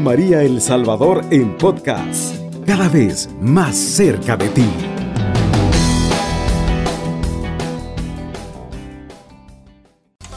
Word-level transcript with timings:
María 0.00 0.42
El 0.42 0.60
Salvador 0.60 1.24
en 1.30 1.56
podcast, 1.56 2.34
cada 2.66 2.88
vez 2.88 3.28
más 3.40 3.76
cerca 3.76 4.36
de 4.36 4.48
ti. 4.48 4.68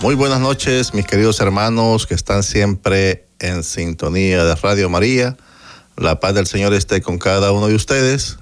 Muy 0.02 0.16
buenas 0.16 0.39
noches, 0.39 0.93
mis 0.93 1.05
queridos 1.05 1.39
hermanos 1.39 2.07
que 2.07 2.13
están 2.13 2.43
siempre 2.43 3.27
en 3.39 3.63
sintonía 3.63 4.45
de 4.45 4.55
Radio 4.55 4.89
María. 4.89 5.38
La 5.98 6.20
paz 6.20 6.34
del 6.34 6.48
Señor 6.48 6.73
esté 6.73 7.02
con 7.02 7.17
cada 7.17 7.52
uno 7.52 7.67
de 7.67 7.76
ustedes. 7.76 8.38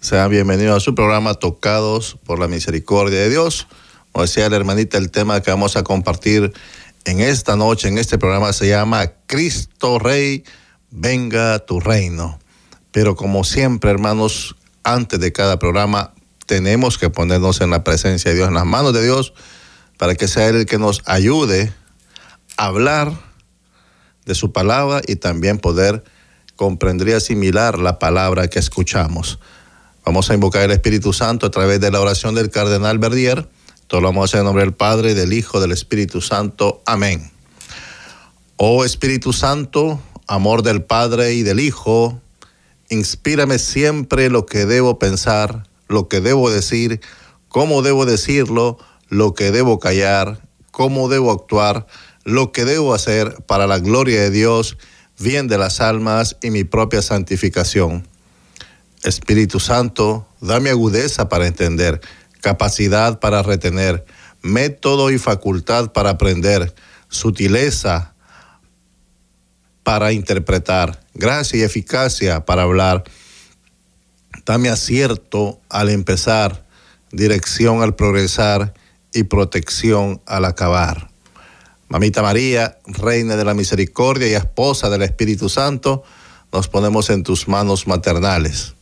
Sean 0.00 0.30
bienvenidos 0.30 0.76
a 0.76 0.80
su 0.80 0.94
programa 0.94 1.34
Tocados 1.34 2.18
por 2.24 2.38
la 2.38 2.48
Misericordia 2.48 3.20
de 3.20 3.30
Dios. 3.30 3.66
Como 4.12 4.24
decía 4.24 4.48
la 4.48 4.56
hermanita, 4.56 4.96
el 4.96 5.10
tema 5.10 5.40
que 5.42 5.50
vamos 5.50 5.76
a 5.76 5.82
compartir 5.82 6.52
en 7.06 7.20
esta 7.20 7.54
noche, 7.54 7.86
en 7.86 7.98
este 7.98 8.18
programa, 8.18 8.52
se 8.52 8.68
llama 8.68 9.12
Cristo 9.26 10.00
Rey, 10.00 10.44
venga 10.90 11.60
tu 11.60 11.78
reino. 11.78 12.40
Pero 12.90 13.14
como 13.14 13.44
siempre, 13.44 13.90
hermanos, 13.90 14.56
antes 14.82 15.20
de 15.20 15.32
cada 15.32 15.58
programa, 15.60 16.12
tenemos 16.46 16.98
que 16.98 17.08
ponernos 17.08 17.60
en 17.60 17.70
la 17.70 17.84
presencia 17.84 18.32
de 18.32 18.36
Dios, 18.36 18.48
en 18.48 18.54
las 18.54 18.66
manos 18.66 18.92
de 18.92 19.04
Dios, 19.04 19.34
para 19.98 20.16
que 20.16 20.26
sea 20.26 20.48
Él 20.48 20.56
el 20.56 20.66
que 20.66 20.78
nos 20.78 21.02
ayude 21.06 21.72
a 22.56 22.66
hablar 22.66 23.12
de 24.24 24.34
su 24.34 24.50
palabra 24.50 25.00
y 25.06 25.14
también 25.14 25.58
poder 25.58 26.02
comprender 26.56 27.08
y 27.08 27.12
asimilar 27.12 27.78
la 27.78 28.00
palabra 28.00 28.48
que 28.48 28.58
escuchamos. 28.58 29.38
Vamos 30.04 30.28
a 30.28 30.34
invocar 30.34 30.62
el 30.62 30.72
Espíritu 30.72 31.12
Santo 31.12 31.46
a 31.46 31.50
través 31.52 31.80
de 31.80 31.92
la 31.92 32.00
oración 32.00 32.34
del 32.34 32.50
Cardenal 32.50 32.98
Verdier. 32.98 33.48
Todo 33.86 34.00
lo 34.00 34.08
vamos 34.08 34.22
a 34.22 34.24
hacer 34.24 34.40
en 34.40 34.46
nombre 34.46 34.64
del 34.64 34.74
Padre, 34.74 35.14
del 35.14 35.32
Hijo, 35.32 35.60
del 35.60 35.70
Espíritu 35.70 36.20
Santo. 36.20 36.82
Amén. 36.86 37.30
Oh 38.56 38.84
Espíritu 38.84 39.32
Santo, 39.32 40.00
amor 40.26 40.62
del 40.62 40.82
Padre 40.82 41.34
y 41.34 41.44
del 41.44 41.60
Hijo, 41.60 42.20
inspírame 42.88 43.60
siempre 43.60 44.28
lo 44.28 44.44
que 44.44 44.66
debo 44.66 44.98
pensar, 44.98 45.68
lo 45.86 46.08
que 46.08 46.20
debo 46.20 46.50
decir, 46.50 47.00
cómo 47.48 47.82
debo 47.82 48.06
decirlo, 48.06 48.76
lo 49.08 49.34
que 49.34 49.52
debo 49.52 49.78
callar, 49.78 50.40
cómo 50.72 51.08
debo 51.08 51.30
actuar, 51.30 51.86
lo 52.24 52.50
que 52.50 52.64
debo 52.64 52.92
hacer 52.92 53.36
para 53.46 53.68
la 53.68 53.78
gloria 53.78 54.20
de 54.20 54.30
Dios, 54.30 54.78
bien 55.18 55.46
de 55.46 55.58
las 55.58 55.80
almas 55.80 56.36
y 56.42 56.50
mi 56.50 56.64
propia 56.64 57.02
santificación. 57.02 58.08
Espíritu 59.04 59.60
Santo, 59.60 60.26
dame 60.40 60.70
agudeza 60.70 61.28
para 61.28 61.46
entender, 61.46 62.00
capacidad 62.46 63.18
para 63.18 63.42
retener, 63.42 64.04
método 64.40 65.10
y 65.10 65.18
facultad 65.18 65.90
para 65.90 66.10
aprender, 66.10 66.72
sutileza 67.08 68.14
para 69.82 70.12
interpretar, 70.12 71.00
gracia 71.12 71.58
y 71.58 71.62
eficacia 71.62 72.44
para 72.44 72.62
hablar. 72.62 73.02
Dame 74.44 74.68
acierto 74.68 75.60
al 75.68 75.88
empezar, 75.88 76.64
dirección 77.10 77.82
al 77.82 77.96
progresar 77.96 78.74
y 79.12 79.24
protección 79.24 80.22
al 80.24 80.44
acabar. 80.44 81.10
Mamita 81.88 82.22
María, 82.22 82.78
Reina 82.86 83.34
de 83.34 83.44
la 83.44 83.54
Misericordia 83.54 84.28
y 84.28 84.34
esposa 84.34 84.88
del 84.88 85.02
Espíritu 85.02 85.48
Santo, 85.48 86.04
nos 86.52 86.68
ponemos 86.68 87.10
en 87.10 87.24
tus 87.24 87.48
manos 87.48 87.88
maternales. 87.88 88.76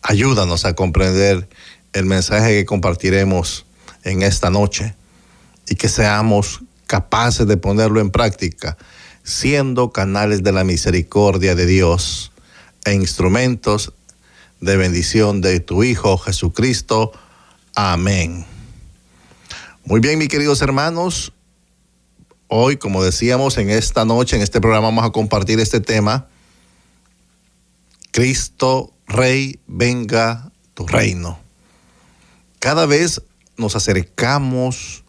Ayúdanos 0.00 0.64
a 0.64 0.74
comprender 0.74 1.46
el 1.92 2.06
mensaje 2.06 2.56
que 2.56 2.64
compartiremos 2.64 3.66
en 4.04 4.22
esta 4.22 4.50
noche 4.50 4.94
y 5.68 5.74
que 5.76 5.88
seamos 5.88 6.60
capaces 6.86 7.46
de 7.46 7.56
ponerlo 7.56 8.00
en 8.00 8.10
práctica, 8.10 8.76
siendo 9.22 9.92
canales 9.92 10.42
de 10.42 10.52
la 10.52 10.64
misericordia 10.64 11.54
de 11.54 11.66
Dios 11.66 12.32
e 12.84 12.94
instrumentos 12.94 13.92
de 14.60 14.76
bendición 14.76 15.40
de 15.40 15.60
tu 15.60 15.84
Hijo 15.84 16.18
Jesucristo. 16.18 17.12
Amén. 17.74 18.46
Muy 19.84 20.00
bien, 20.00 20.18
mis 20.18 20.28
queridos 20.28 20.62
hermanos, 20.62 21.32
hoy, 22.48 22.76
como 22.76 23.02
decíamos, 23.02 23.58
en 23.58 23.70
esta 23.70 24.04
noche, 24.04 24.36
en 24.36 24.42
este 24.42 24.60
programa 24.60 24.88
vamos 24.88 25.04
a 25.04 25.10
compartir 25.10 25.58
este 25.60 25.80
tema, 25.80 26.28
Cristo 28.12 28.92
Rey, 29.06 29.58
venga 29.66 30.52
tu 30.74 30.86
reino. 30.86 31.38
Cada 32.62 32.86
vez 32.86 33.20
nos 33.56 33.74
acercamos 33.74 35.02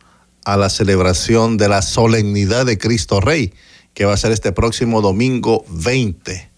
a 0.44 0.58
la 0.58 0.72
celebración 0.72 1.58
de 1.58 1.69
la 1.69 1.84
solemnidad 1.84 2.66
de 2.66 2.80
Cristo 2.80 3.22
Rey, 3.22 3.53
que 3.94 4.06
va 4.06 4.14
a 4.16 4.18
ser 4.18 4.31
este 4.31 4.52
próximo 4.53 5.03
domingo 5.03 5.64
20. 5.69 6.50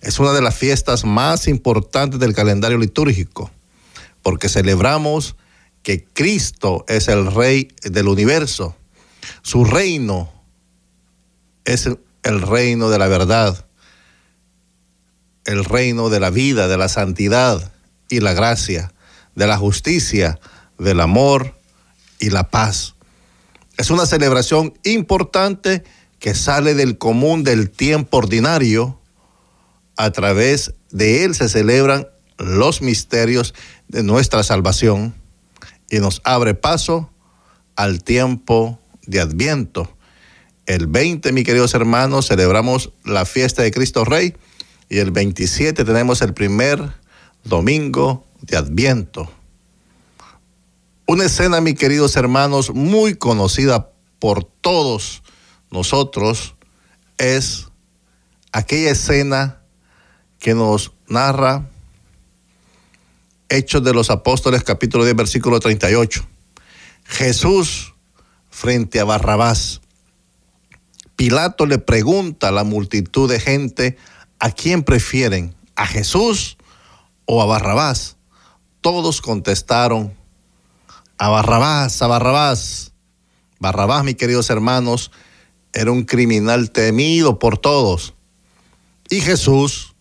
Es 0.00 0.20
una 0.20 0.32
de 0.32 0.40
las 0.40 0.54
fiestas 0.54 1.04
más 1.04 1.48
importantes 1.48 2.20
del 2.20 2.36
calendario 2.36 2.78
litúrgico, 2.78 3.50
porque 4.22 4.48
celebramos 4.48 5.34
que 5.82 6.04
Cristo 6.04 6.84
es 6.86 7.08
el 7.08 7.34
Rey 7.34 7.72
del 7.82 8.06
universo. 8.06 8.76
Su 9.42 9.64
reino 9.64 10.32
es 11.64 11.90
el 12.22 12.42
reino 12.42 12.90
de 12.90 12.98
la 13.00 13.08
verdad, 13.08 13.66
el 15.46 15.64
reino 15.64 16.10
de 16.10 16.20
la 16.20 16.30
vida, 16.30 16.68
de 16.68 16.76
la 16.76 16.88
santidad 16.88 17.72
y 18.08 18.20
la 18.20 18.34
gracia, 18.34 18.92
de 19.38 19.46
la 19.46 19.56
justicia, 19.56 20.40
del 20.78 21.00
amor 21.00 21.54
y 22.18 22.30
la 22.30 22.50
paz. 22.50 22.96
Es 23.76 23.90
una 23.90 24.04
celebración 24.04 24.74
importante 24.82 25.84
que 26.18 26.34
sale 26.34 26.74
del 26.74 26.98
común 26.98 27.44
del 27.44 27.70
tiempo 27.70 28.16
ordinario. 28.16 29.00
A 29.96 30.10
través 30.10 30.74
de 30.90 31.24
él 31.24 31.36
se 31.36 31.48
celebran 31.48 32.08
los 32.36 32.82
misterios 32.82 33.54
de 33.86 34.02
nuestra 34.02 34.42
salvación 34.42 35.14
y 35.88 36.00
nos 36.00 36.20
abre 36.24 36.54
paso 36.54 37.08
al 37.76 38.02
tiempo 38.02 38.80
de 39.06 39.20
Adviento. 39.20 39.96
El 40.66 40.88
20, 40.88 41.30
mis 41.30 41.44
queridos 41.44 41.74
hermanos, 41.74 42.26
celebramos 42.26 42.92
la 43.04 43.24
fiesta 43.24 43.62
de 43.62 43.70
Cristo 43.70 44.04
Rey 44.04 44.34
y 44.88 44.98
el 44.98 45.12
27 45.12 45.84
tenemos 45.84 46.22
el 46.22 46.34
primer 46.34 46.92
domingo 47.44 48.27
de 48.40 48.56
Adviento. 48.56 49.30
Una 51.06 51.24
escena, 51.24 51.60
mis 51.60 51.74
queridos 51.74 52.16
hermanos, 52.16 52.74
muy 52.74 53.14
conocida 53.14 53.90
por 54.18 54.44
todos 54.44 55.22
nosotros, 55.70 56.54
es 57.16 57.68
aquella 58.52 58.90
escena 58.90 59.62
que 60.38 60.54
nos 60.54 60.92
narra 61.08 61.68
Hechos 63.48 63.82
de 63.82 63.94
los 63.94 64.10
Apóstoles, 64.10 64.62
capítulo 64.62 65.04
10, 65.04 65.16
versículo 65.16 65.58
38. 65.58 66.26
Jesús 67.04 67.94
frente 68.50 69.00
a 69.00 69.04
Barrabás. 69.04 69.80
Pilato 71.16 71.64
le 71.64 71.78
pregunta 71.78 72.48
a 72.48 72.52
la 72.52 72.64
multitud 72.64 73.28
de 73.30 73.40
gente 73.40 73.96
¿a 74.38 74.50
quién 74.50 74.82
prefieren? 74.82 75.54
¿A 75.76 75.86
Jesús 75.86 76.58
o 77.24 77.42
a 77.42 77.46
Barrabás? 77.46 78.17
Todos 78.90 79.20
contestaron, 79.20 80.16
a 81.18 81.28
Barrabás, 81.28 82.00
a 82.00 82.06
Barrabás. 82.06 82.92
Barrabás, 83.60 84.02
mis 84.02 84.14
queridos 84.14 84.48
hermanos, 84.48 85.10
era 85.74 85.92
un 85.92 86.04
criminal 86.04 86.70
temido 86.70 87.38
por 87.38 87.58
todos. 87.58 88.14
Y 89.10 89.20
Jesús 89.20 89.94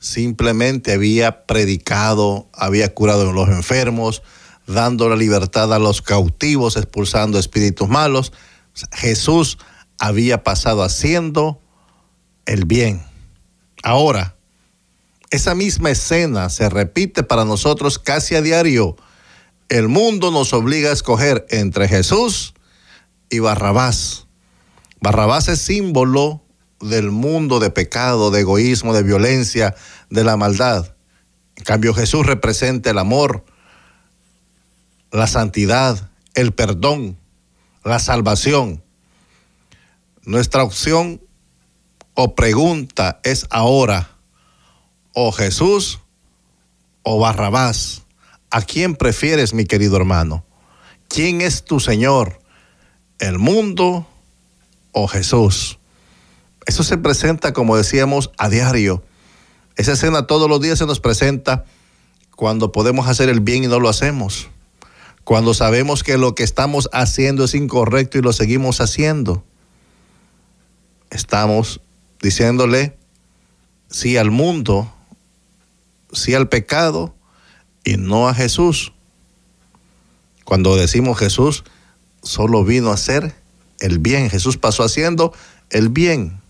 simplemente 0.00 0.92
había 0.92 1.46
predicado, 1.46 2.48
había 2.52 2.92
curado 2.92 3.30
a 3.30 3.32
los 3.32 3.48
enfermos, 3.48 4.24
dando 4.66 5.08
la 5.08 5.14
libertad 5.14 5.72
a 5.72 5.78
los 5.78 6.02
cautivos, 6.02 6.76
expulsando 6.76 7.38
espíritus 7.38 7.88
malos. 7.88 8.32
Jesús 8.90 9.56
había 10.00 10.42
pasado 10.42 10.82
haciendo 10.82 11.60
el 12.44 12.64
bien. 12.64 13.04
Ahora, 13.84 14.34
esa 15.32 15.54
misma 15.54 15.90
escena 15.90 16.50
se 16.50 16.68
repite 16.68 17.22
para 17.22 17.46
nosotros 17.46 17.98
casi 17.98 18.34
a 18.34 18.42
diario. 18.42 18.96
El 19.70 19.88
mundo 19.88 20.30
nos 20.30 20.52
obliga 20.52 20.90
a 20.90 20.92
escoger 20.92 21.46
entre 21.48 21.88
Jesús 21.88 22.52
y 23.30 23.38
Barrabás. 23.38 24.26
Barrabás 25.00 25.48
es 25.48 25.58
símbolo 25.62 26.44
del 26.82 27.10
mundo 27.10 27.60
de 27.60 27.70
pecado, 27.70 28.30
de 28.30 28.40
egoísmo, 28.40 28.92
de 28.92 29.02
violencia, 29.02 29.74
de 30.10 30.22
la 30.22 30.36
maldad. 30.36 30.94
En 31.56 31.64
cambio, 31.64 31.94
Jesús 31.94 32.26
representa 32.26 32.90
el 32.90 32.98
amor, 32.98 33.46
la 35.10 35.26
santidad, 35.26 36.10
el 36.34 36.52
perdón, 36.52 37.18
la 37.84 38.00
salvación. 38.00 38.84
Nuestra 40.24 40.62
opción 40.62 41.22
o 42.12 42.34
pregunta 42.34 43.18
es 43.24 43.46
ahora, 43.48 44.11
o 45.14 45.32
Jesús 45.32 46.00
o 47.02 47.18
Barrabás. 47.18 48.02
¿A 48.50 48.62
quién 48.62 48.96
prefieres, 48.96 49.54
mi 49.54 49.64
querido 49.64 49.96
hermano? 49.96 50.44
¿Quién 51.08 51.40
es 51.40 51.64
tu 51.64 51.80
Señor? 51.80 52.40
¿El 53.18 53.38
mundo 53.38 54.06
o 54.92 55.08
Jesús? 55.08 55.78
Eso 56.66 56.82
se 56.82 56.98
presenta, 56.98 57.52
como 57.52 57.76
decíamos, 57.76 58.30
a 58.38 58.48
diario. 58.48 59.02
Esa 59.76 59.92
escena 59.92 60.26
todos 60.26 60.48
los 60.48 60.60
días 60.60 60.78
se 60.78 60.86
nos 60.86 61.00
presenta 61.00 61.64
cuando 62.36 62.72
podemos 62.72 63.08
hacer 63.08 63.28
el 63.28 63.40
bien 63.40 63.64
y 63.64 63.68
no 63.68 63.80
lo 63.80 63.88
hacemos. 63.88 64.48
Cuando 65.24 65.54
sabemos 65.54 66.02
que 66.02 66.18
lo 66.18 66.34
que 66.34 66.42
estamos 66.42 66.88
haciendo 66.92 67.44
es 67.44 67.54
incorrecto 67.54 68.18
y 68.18 68.22
lo 68.22 68.32
seguimos 68.32 68.80
haciendo. 68.80 69.44
Estamos 71.10 71.80
diciéndole 72.20 72.96
sí 73.88 74.16
al 74.16 74.30
mundo, 74.30 74.92
sí 76.12 76.34
al 76.34 76.48
pecado 76.48 77.14
y 77.84 77.96
no 77.96 78.28
a 78.28 78.34
Jesús. 78.34 78.92
Cuando 80.44 80.76
decimos 80.76 81.18
Jesús 81.18 81.64
solo 82.22 82.64
vino 82.64 82.90
a 82.90 82.94
hacer 82.94 83.34
el 83.80 83.98
bien, 83.98 84.30
Jesús 84.30 84.56
pasó 84.56 84.84
haciendo 84.84 85.32
el 85.70 85.88
bien. 85.88 86.40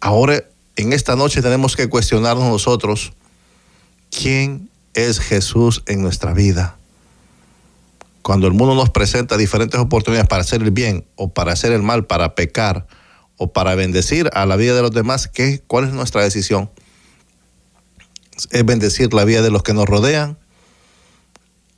Ahora, 0.00 0.42
en 0.76 0.92
esta 0.92 1.14
noche 1.14 1.42
tenemos 1.42 1.76
que 1.76 1.88
cuestionarnos 1.88 2.48
nosotros, 2.48 3.12
¿quién 4.10 4.68
es 4.94 5.20
Jesús 5.20 5.82
en 5.86 6.02
nuestra 6.02 6.32
vida? 6.32 6.76
Cuando 8.22 8.46
el 8.46 8.52
mundo 8.52 8.74
nos 8.74 8.90
presenta 8.90 9.36
diferentes 9.36 9.78
oportunidades 9.78 10.28
para 10.28 10.42
hacer 10.42 10.62
el 10.62 10.70
bien 10.70 11.04
o 11.16 11.28
para 11.28 11.52
hacer 11.52 11.72
el 11.72 11.82
mal, 11.82 12.06
para 12.06 12.34
pecar 12.34 12.86
o 13.36 13.52
para 13.52 13.74
bendecir 13.74 14.30
a 14.32 14.46
la 14.46 14.56
vida 14.56 14.74
de 14.74 14.82
los 14.82 14.92
demás, 14.92 15.28
¿qué, 15.28 15.62
¿cuál 15.66 15.84
es 15.84 15.92
nuestra 15.92 16.22
decisión? 16.22 16.70
¿Es 18.50 18.64
bendecir 18.64 19.12
la 19.12 19.24
vida 19.24 19.42
de 19.42 19.50
los 19.50 19.62
que 19.62 19.74
nos 19.74 19.86
rodean? 19.86 20.38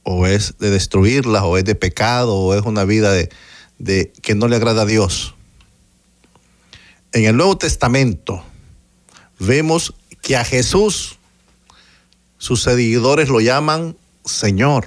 ¿O 0.02 0.26
es 0.26 0.58
de 0.58 0.70
destruirla? 0.70 1.44
¿O 1.44 1.56
es 1.56 1.64
de 1.64 1.74
pecado? 1.74 2.34
¿O 2.36 2.54
es 2.54 2.62
una 2.62 2.84
vida 2.84 3.12
de, 3.12 3.30
de 3.78 4.12
que 4.22 4.34
no 4.34 4.48
le 4.48 4.56
agrada 4.56 4.82
a 4.82 4.86
Dios? 4.86 5.34
En 7.12 7.24
el 7.24 7.36
Nuevo 7.36 7.56
Testamento 7.56 8.44
vemos 9.38 9.94
que 10.20 10.36
a 10.36 10.44
Jesús 10.44 11.18
sus 12.38 12.62
seguidores 12.62 13.28
lo 13.28 13.40
llaman 13.40 13.96
Señor. 14.24 14.86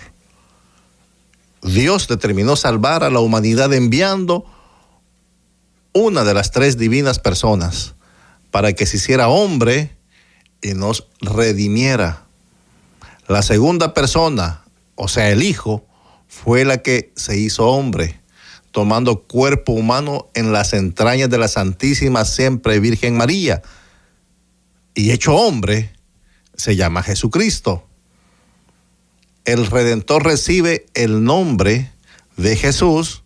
Dios 1.64 2.08
determinó 2.08 2.56
salvar 2.56 3.04
a 3.04 3.10
la 3.10 3.19
humanidad 3.19 3.74
enviando 3.74 4.46
una 5.94 6.24
de 6.24 6.34
las 6.34 6.52
tres 6.52 6.78
divinas 6.78 7.19
personas 7.19 7.96
para 8.52 8.74
que 8.74 8.86
se 8.86 8.98
hiciera 8.98 9.28
hombre 9.28 9.96
y 10.62 10.74
nos 10.74 11.07
redimiera. 11.21 12.25
La 13.27 13.42
segunda 13.42 13.94
persona, 13.94 14.63
o 14.95 15.07
sea, 15.07 15.30
el 15.30 15.44
Hijo, 15.44 15.86
fue 16.27 16.65
la 16.65 16.77
que 16.77 17.12
se 17.15 17.38
hizo 17.38 17.68
hombre, 17.68 18.19
tomando 18.71 19.24
cuerpo 19.24 19.74
humano 19.74 20.30
en 20.33 20.51
las 20.54 20.74
entrañas 20.74 21.30
de 21.30 21.38
la 21.38 21.48
Santísima 21.48 22.25
Siempre 22.25 22.80
Virgen 22.80 23.18
María. 23.18 23.62
Y 24.94 25.12
hecho 25.12 25.36
hombre, 25.36 25.92
se 26.56 26.75
llama 26.75 27.04
Jesucristo. 27.04 27.88
El 29.45 29.65
Redentor 29.68 30.25
recibe 30.25 30.88
el 30.94 31.24
nombre 31.24 31.92
de 32.36 32.56
Jesús, 32.56 33.24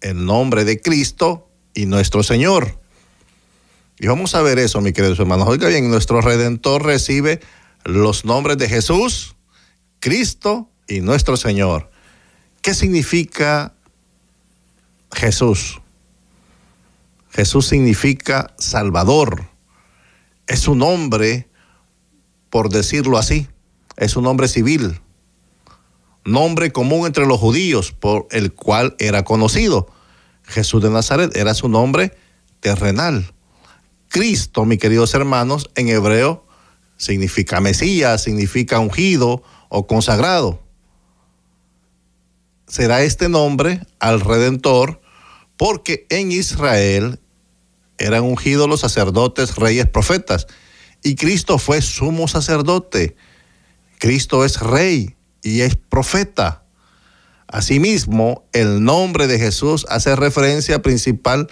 el 0.00 0.24
nombre 0.24 0.64
de 0.64 0.80
Cristo 0.80 1.48
y 1.74 1.86
nuestro 1.86 2.22
Señor. 2.22 2.80
Y 4.04 4.06
vamos 4.06 4.34
a 4.34 4.42
ver 4.42 4.58
eso, 4.58 4.82
mi 4.82 4.92
queridos 4.92 5.18
hermanos. 5.18 5.48
Oiga 5.48 5.66
bien, 5.66 5.88
nuestro 5.88 6.20
Redentor 6.20 6.84
recibe 6.84 7.40
los 7.86 8.26
nombres 8.26 8.58
de 8.58 8.68
Jesús, 8.68 9.34
Cristo 9.98 10.68
y 10.86 11.00
nuestro 11.00 11.38
Señor. 11.38 11.90
¿Qué 12.60 12.74
significa 12.74 13.72
Jesús? 15.10 15.80
Jesús 17.30 17.66
significa 17.66 18.52
Salvador. 18.58 19.48
Es 20.48 20.68
un 20.68 20.80
nombre, 20.80 21.48
por 22.50 22.68
decirlo 22.68 23.16
así, 23.16 23.48
es 23.96 24.16
un 24.16 24.24
nombre 24.24 24.48
civil, 24.48 25.00
nombre 26.26 26.72
común 26.72 27.06
entre 27.06 27.24
los 27.24 27.40
judíos 27.40 27.92
por 27.92 28.26
el 28.32 28.52
cual 28.52 28.96
era 28.98 29.24
conocido. 29.24 29.86
Jesús 30.42 30.82
de 30.82 30.90
Nazaret 30.90 31.34
era 31.34 31.54
su 31.54 31.70
nombre 31.70 32.14
terrenal. 32.60 33.33
Cristo, 34.14 34.64
mis 34.64 34.78
queridos 34.78 35.12
hermanos, 35.14 35.70
en 35.74 35.88
hebreo 35.88 36.46
significa 36.96 37.60
Mesías, 37.60 38.22
significa 38.22 38.78
ungido 38.78 39.42
o 39.68 39.88
consagrado. 39.88 40.62
Será 42.68 43.02
este 43.02 43.28
nombre 43.28 43.80
al 43.98 44.20
Redentor 44.20 45.00
porque 45.56 46.06
en 46.10 46.30
Israel 46.30 47.18
eran 47.98 48.22
ungidos 48.22 48.68
los 48.68 48.82
sacerdotes, 48.82 49.56
reyes, 49.56 49.88
profetas. 49.88 50.46
Y 51.02 51.16
Cristo 51.16 51.58
fue 51.58 51.82
sumo 51.82 52.28
sacerdote. 52.28 53.16
Cristo 53.98 54.44
es 54.44 54.60
rey 54.60 55.16
y 55.42 55.62
es 55.62 55.74
profeta. 55.74 56.62
Asimismo, 57.48 58.44
el 58.52 58.84
nombre 58.84 59.26
de 59.26 59.40
Jesús 59.40 59.84
hace 59.88 60.14
referencia 60.14 60.82
principal 60.82 61.48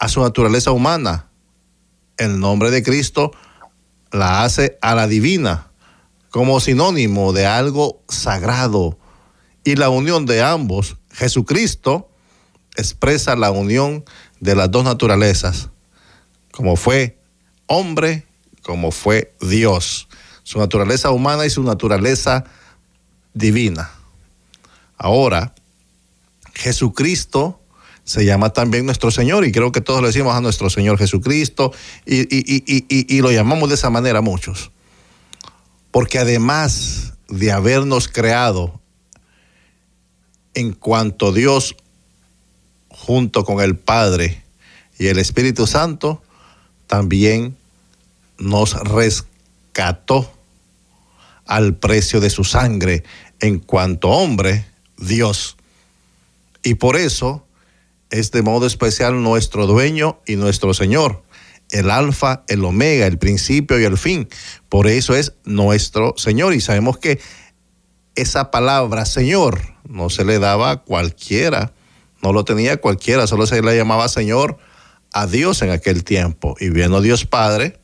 a 0.00 0.08
su 0.08 0.20
naturaleza 0.20 0.72
humana. 0.72 1.30
El 2.16 2.38
nombre 2.40 2.70
de 2.70 2.82
Cristo 2.82 3.32
la 4.12 4.44
hace 4.44 4.78
a 4.80 4.94
la 4.94 5.08
divina 5.08 5.70
como 6.34 6.58
sinónimo 6.58 7.32
de 7.32 7.46
algo 7.46 8.02
sagrado. 8.08 8.98
Y 9.62 9.76
la 9.76 9.88
unión 9.88 10.26
de 10.26 10.42
ambos, 10.42 10.96
Jesucristo, 11.12 12.10
expresa 12.76 13.36
la 13.36 13.52
unión 13.52 14.04
de 14.40 14.56
las 14.56 14.68
dos 14.68 14.82
naturalezas, 14.82 15.70
como 16.50 16.74
fue 16.74 17.20
hombre, 17.66 18.26
como 18.62 18.90
fue 18.90 19.32
Dios, 19.40 20.08
su 20.42 20.58
naturaleza 20.58 21.12
humana 21.12 21.46
y 21.46 21.50
su 21.50 21.62
naturaleza 21.62 22.44
divina. 23.32 23.92
Ahora, 24.98 25.54
Jesucristo 26.52 27.60
se 28.04 28.24
llama 28.24 28.50
también 28.50 28.84
nuestro 28.84 29.10
Señor 29.10 29.46
y 29.46 29.52
creo 29.52 29.72
que 29.72 29.80
todos 29.80 30.02
le 30.02 30.08
decimos 30.08 30.34
a 30.34 30.40
nuestro 30.40 30.68
Señor 30.68 30.98
Jesucristo 30.98 31.72
y, 32.04 32.26
y, 32.28 33.20
lo 33.20 33.32
llamamos 33.32 33.70
de 33.70 33.76
esa 33.76 33.88
manera 33.88 34.20
muchos. 34.20 34.70
Porque 35.90 36.18
además 36.18 37.14
de 37.28 37.50
habernos 37.50 38.08
creado 38.08 38.80
en 40.52 40.72
cuanto 40.72 41.32
Dios 41.32 41.76
junto 42.90 43.44
con 43.44 43.60
el 43.60 43.76
Padre 43.76 44.42
y 44.98 45.06
el 45.06 45.18
Espíritu 45.18 45.66
Santo, 45.66 46.22
también 46.86 47.56
nos 48.38 48.74
rescató 48.74 50.30
al 51.46 51.74
precio 51.74 52.20
de 52.20 52.30
su 52.30 52.44
sangre 52.44 53.02
en 53.40 53.58
cuanto 53.58 54.10
hombre, 54.10 54.66
Dios. 54.98 55.56
Y 56.62 56.74
por 56.74 56.96
eso 56.96 57.43
es 58.18 58.30
de 58.30 58.42
modo 58.42 58.66
especial 58.66 59.22
nuestro 59.22 59.66
dueño 59.66 60.20
y 60.26 60.36
nuestro 60.36 60.74
Señor, 60.74 61.22
el 61.70 61.90
alfa, 61.90 62.44
el 62.48 62.64
omega, 62.64 63.06
el 63.06 63.18
principio 63.18 63.80
y 63.80 63.84
el 63.84 63.98
fin. 63.98 64.28
Por 64.68 64.86
eso 64.86 65.14
es 65.14 65.34
nuestro 65.44 66.14
Señor. 66.16 66.54
Y 66.54 66.60
sabemos 66.60 66.98
que 66.98 67.20
esa 68.14 68.50
palabra 68.50 69.04
Señor 69.04 69.60
no 69.88 70.10
se 70.10 70.24
le 70.24 70.38
daba 70.38 70.70
a 70.70 70.76
cualquiera 70.82 71.72
no 72.24 72.32
lo 72.32 72.46
tenía 72.46 72.78
cualquiera, 72.78 73.26
solo 73.26 73.46
se 73.46 73.60
le 73.60 73.76
llamaba 73.76 74.08
Señor 74.08 74.56
a 75.12 75.26
Dios 75.26 75.60
en 75.60 75.68
aquel 75.68 76.04
tiempo. 76.04 76.56
Y 76.58 76.70
vino 76.70 77.02
Dios 77.02 77.26
Padre 77.26 77.78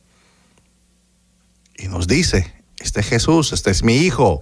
y 1.77 1.87
nos 1.87 2.07
dice, 2.07 2.51
este 2.79 3.01
es 3.01 3.07
Jesús, 3.07 3.53
este 3.53 3.69
es 3.69 3.83
mi 3.83 3.97
Hijo. 3.97 4.41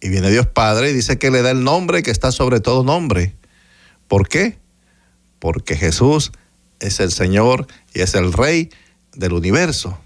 Y 0.00 0.08
viene 0.08 0.30
Dios 0.30 0.46
Padre 0.46 0.90
y 0.90 0.94
dice 0.94 1.18
que 1.18 1.30
le 1.30 1.42
da 1.42 1.50
el 1.50 1.64
nombre 1.64 2.02
que 2.02 2.10
está 2.10 2.32
sobre 2.32 2.60
todo 2.60 2.82
nombre. 2.82 3.36
¿Por 4.08 4.26
qué? 4.26 4.58
Porque 5.38 5.76
Jesús 5.76 6.32
es 6.80 7.00
el 7.00 7.12
Señor 7.12 7.66
y 7.94 8.00
es 8.00 8.14
el 8.14 8.32
Rey 8.32 8.70
del 9.14 9.32
universo. 9.32 9.98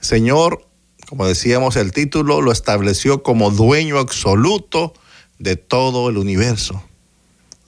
Señor, 0.00 0.66
como 1.08 1.26
decíamos, 1.26 1.76
el 1.76 1.92
título 1.92 2.40
lo 2.40 2.52
estableció 2.52 3.22
como 3.22 3.50
dueño 3.50 3.98
absoluto 3.98 4.94
de 5.38 5.56
todo 5.56 6.08
el 6.08 6.18
universo. 6.18 6.82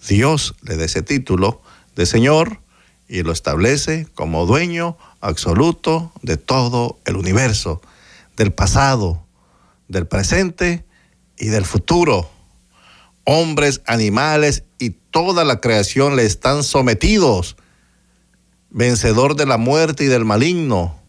Dios 0.08 0.54
le 0.62 0.76
da 0.76 0.84
ese 0.84 1.02
título 1.02 1.62
de 1.94 2.06
Señor 2.06 2.60
y 3.08 3.22
lo 3.22 3.32
establece 3.32 4.06
como 4.14 4.46
dueño 4.46 4.96
absoluto 5.20 6.12
de 6.22 6.36
todo 6.36 6.98
el 7.04 7.16
universo, 7.16 7.82
del 8.36 8.52
pasado, 8.52 9.24
del 9.88 10.06
presente 10.06 10.84
y 11.38 11.46
del 11.46 11.64
futuro. 11.64 12.30
Hombres, 13.24 13.82
animales 13.86 14.64
y 14.78 14.90
toda 14.90 15.44
la 15.44 15.60
creación 15.60 16.16
le 16.16 16.24
están 16.24 16.64
sometidos, 16.64 17.56
vencedor 18.70 19.36
de 19.36 19.46
la 19.46 19.58
muerte 19.58 20.04
y 20.04 20.06
del 20.08 20.24
maligno. 20.24 21.00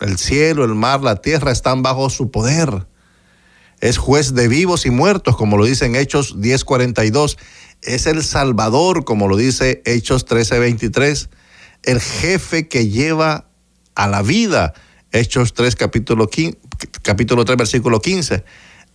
El 0.00 0.18
cielo, 0.18 0.64
el 0.64 0.74
mar, 0.74 1.00
la 1.02 1.16
tierra 1.16 1.52
están 1.52 1.82
bajo 1.82 2.10
su 2.10 2.30
poder. 2.30 2.86
Es 3.80 3.98
juez 3.98 4.34
de 4.34 4.48
vivos 4.48 4.86
y 4.86 4.90
muertos, 4.90 5.36
como 5.36 5.56
lo 5.56 5.64
dicen 5.64 5.96
Hechos 5.96 6.40
10:42. 6.40 7.36
es 7.82 8.06
el 8.06 8.24
Salvador, 8.24 9.04
como 9.04 9.28
lo 9.28 9.36
dice 9.36 9.82
Hechos 9.84 10.24
13:23, 10.24 11.28
el 11.82 12.00
jefe 12.00 12.66
que 12.66 12.88
lleva 12.88 13.46
a 13.94 14.08
la 14.08 14.22
vida, 14.22 14.72
Hechos 15.12 15.54
3, 15.54 15.76
capítulo, 15.76 16.28
15, 16.28 16.58
capítulo 17.02 17.44
3, 17.44 17.58
versículo 17.58 18.00
15, 18.00 18.44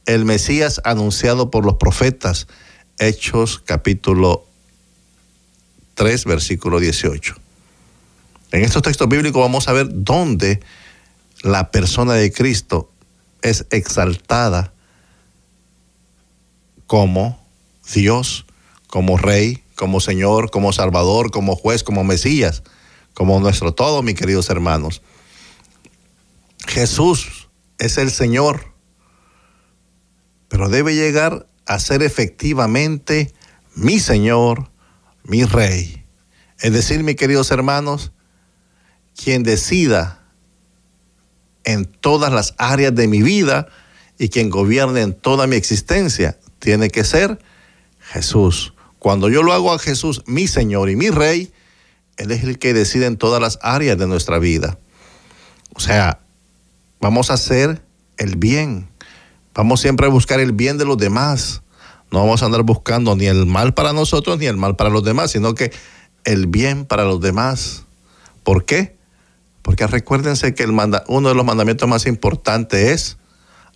el 0.05 0.25
Mesías 0.25 0.81
anunciado 0.83 1.51
por 1.51 1.65
los 1.65 1.75
profetas, 1.75 2.47
Hechos 2.97 3.61
capítulo 3.63 4.45
3, 5.95 6.25
versículo 6.25 6.79
18. 6.79 7.35
En 8.51 8.63
estos 8.63 8.81
textos 8.81 9.07
bíblicos 9.07 9.41
vamos 9.41 9.67
a 9.67 9.73
ver 9.73 9.87
dónde 9.91 10.61
la 11.43 11.71
persona 11.71 12.13
de 12.13 12.31
Cristo 12.31 12.91
es 13.41 13.65
exaltada 13.69 14.73
como 16.87 17.39
Dios, 17.93 18.45
como 18.87 19.17
Rey, 19.17 19.63
como 19.75 19.99
Señor, 19.99 20.49
como 20.49 20.73
Salvador, 20.73 21.31
como 21.31 21.55
juez, 21.55 21.83
como 21.83 22.03
Mesías, 22.03 22.63
como 23.13 23.39
nuestro 23.39 23.73
todo, 23.73 24.01
mis 24.01 24.15
queridos 24.15 24.49
hermanos. 24.49 25.01
Jesús 26.67 27.47
es 27.77 27.97
el 27.97 28.11
Señor, 28.11 28.68
pero 30.49 30.67
debe 30.67 30.95
llegar 30.95 31.47
a 31.65 31.79
ser 31.79 32.03
efectivamente 32.03 33.33
mi 33.75 33.99
Señor, 33.99 34.69
mi 35.23 35.45
Rey. 35.45 36.03
Es 36.59 36.73
decir, 36.73 37.03
mis 37.03 37.15
queridos 37.15 37.51
hermanos, 37.51 38.11
quien 39.15 39.43
decida 39.43 40.23
en 41.63 41.85
todas 41.85 42.33
las 42.33 42.55
áreas 42.57 42.93
de 42.95 43.07
mi 43.07 43.21
vida 43.21 43.67
y 44.17 44.29
quien 44.29 44.49
gobierne 44.49 45.01
en 45.01 45.13
toda 45.13 45.47
mi 45.47 45.55
existencia, 45.55 46.37
tiene 46.57 46.89
que 46.89 47.03
ser 47.03 47.39
Jesús. 47.99 48.73
Cuando 48.97 49.29
yo 49.29 49.43
lo 49.43 49.53
hago 49.53 49.71
a 49.71 49.79
Jesús, 49.79 50.23
mi 50.25 50.47
Señor 50.47 50.89
y 50.89 50.95
mi 50.95 51.09
Rey, 51.09 51.53
Él 52.17 52.31
es 52.31 52.43
el 52.43 52.59
que 52.59 52.73
decide 52.73 53.05
en 53.05 53.17
todas 53.17 53.41
las 53.41 53.59
áreas 53.61 53.97
de 53.97 54.07
nuestra 54.07 54.39
vida. 54.39 54.77
O 55.73 55.79
sea, 55.79 56.19
vamos 56.99 57.29
a 57.29 57.35
hacer 57.35 57.81
el 58.17 58.35
bien. 58.35 58.88
Vamos 59.59 59.81
siempre 59.81 60.05
a 60.05 60.09
buscar 60.09 60.39
el 60.39 60.53
bien 60.53 60.77
de 60.77 60.85
los 60.85 60.97
demás. 60.97 61.63
No 62.11 62.19
vamos 62.19 62.41
a 62.41 62.45
andar 62.45 62.63
buscando 62.63 63.17
ni 63.17 63.25
el 63.25 63.45
mal 63.45 63.73
para 63.73 63.91
nosotros 63.91 64.39
ni 64.39 64.45
el 64.45 64.55
mal 64.55 64.77
para 64.77 64.89
los 64.89 65.03
demás, 65.03 65.31
sino 65.31 65.53
que 65.53 65.73
el 66.23 66.47
bien 66.47 66.85
para 66.85 67.03
los 67.03 67.19
demás. 67.19 67.83
¿Por 68.43 68.63
qué? 68.63 68.95
Porque 69.61 69.85
recuérdense 69.85 70.55
que 70.55 70.63
el 70.63 70.71
manda, 70.71 71.03
uno 71.09 71.27
de 71.27 71.35
los 71.35 71.43
mandamientos 71.43 71.89
más 71.89 72.05
importantes 72.05 72.89
es 72.89 73.17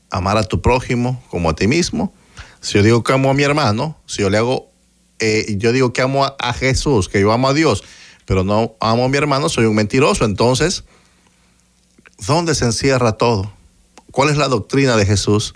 amar 0.10 0.38
a 0.38 0.46
tu 0.46 0.62
prójimo 0.62 1.22
como 1.30 1.50
a 1.50 1.54
ti 1.54 1.68
mismo. 1.68 2.14
Si 2.62 2.76
yo 2.76 2.82
digo 2.82 3.04
que 3.04 3.12
amo 3.12 3.30
a 3.30 3.34
mi 3.34 3.44
hermano, 3.44 3.98
si 4.06 4.22
yo 4.22 4.30
le 4.30 4.38
hago, 4.38 4.72
eh, 5.20 5.58
yo 5.58 5.74
digo 5.74 5.92
que 5.92 6.02
amo 6.02 6.24
a, 6.24 6.38
a 6.40 6.54
Jesús, 6.54 7.10
que 7.10 7.20
yo 7.20 7.34
amo 7.34 7.50
a 7.50 7.54
Dios, 7.54 7.84
pero 8.24 8.46
no 8.46 8.78
amo 8.80 9.04
a 9.04 9.10
mi 9.10 9.18
hermano, 9.18 9.50
soy 9.50 9.66
un 9.66 9.76
mentiroso. 9.76 10.24
Entonces, 10.24 10.86
¿dónde 12.26 12.56
se 12.56 12.64
encierra 12.64 13.18
todo? 13.18 13.52
¿Cuál 14.12 14.30
es 14.30 14.38
la 14.38 14.48
doctrina 14.48 14.96
de 14.96 15.06
Jesús? 15.06 15.54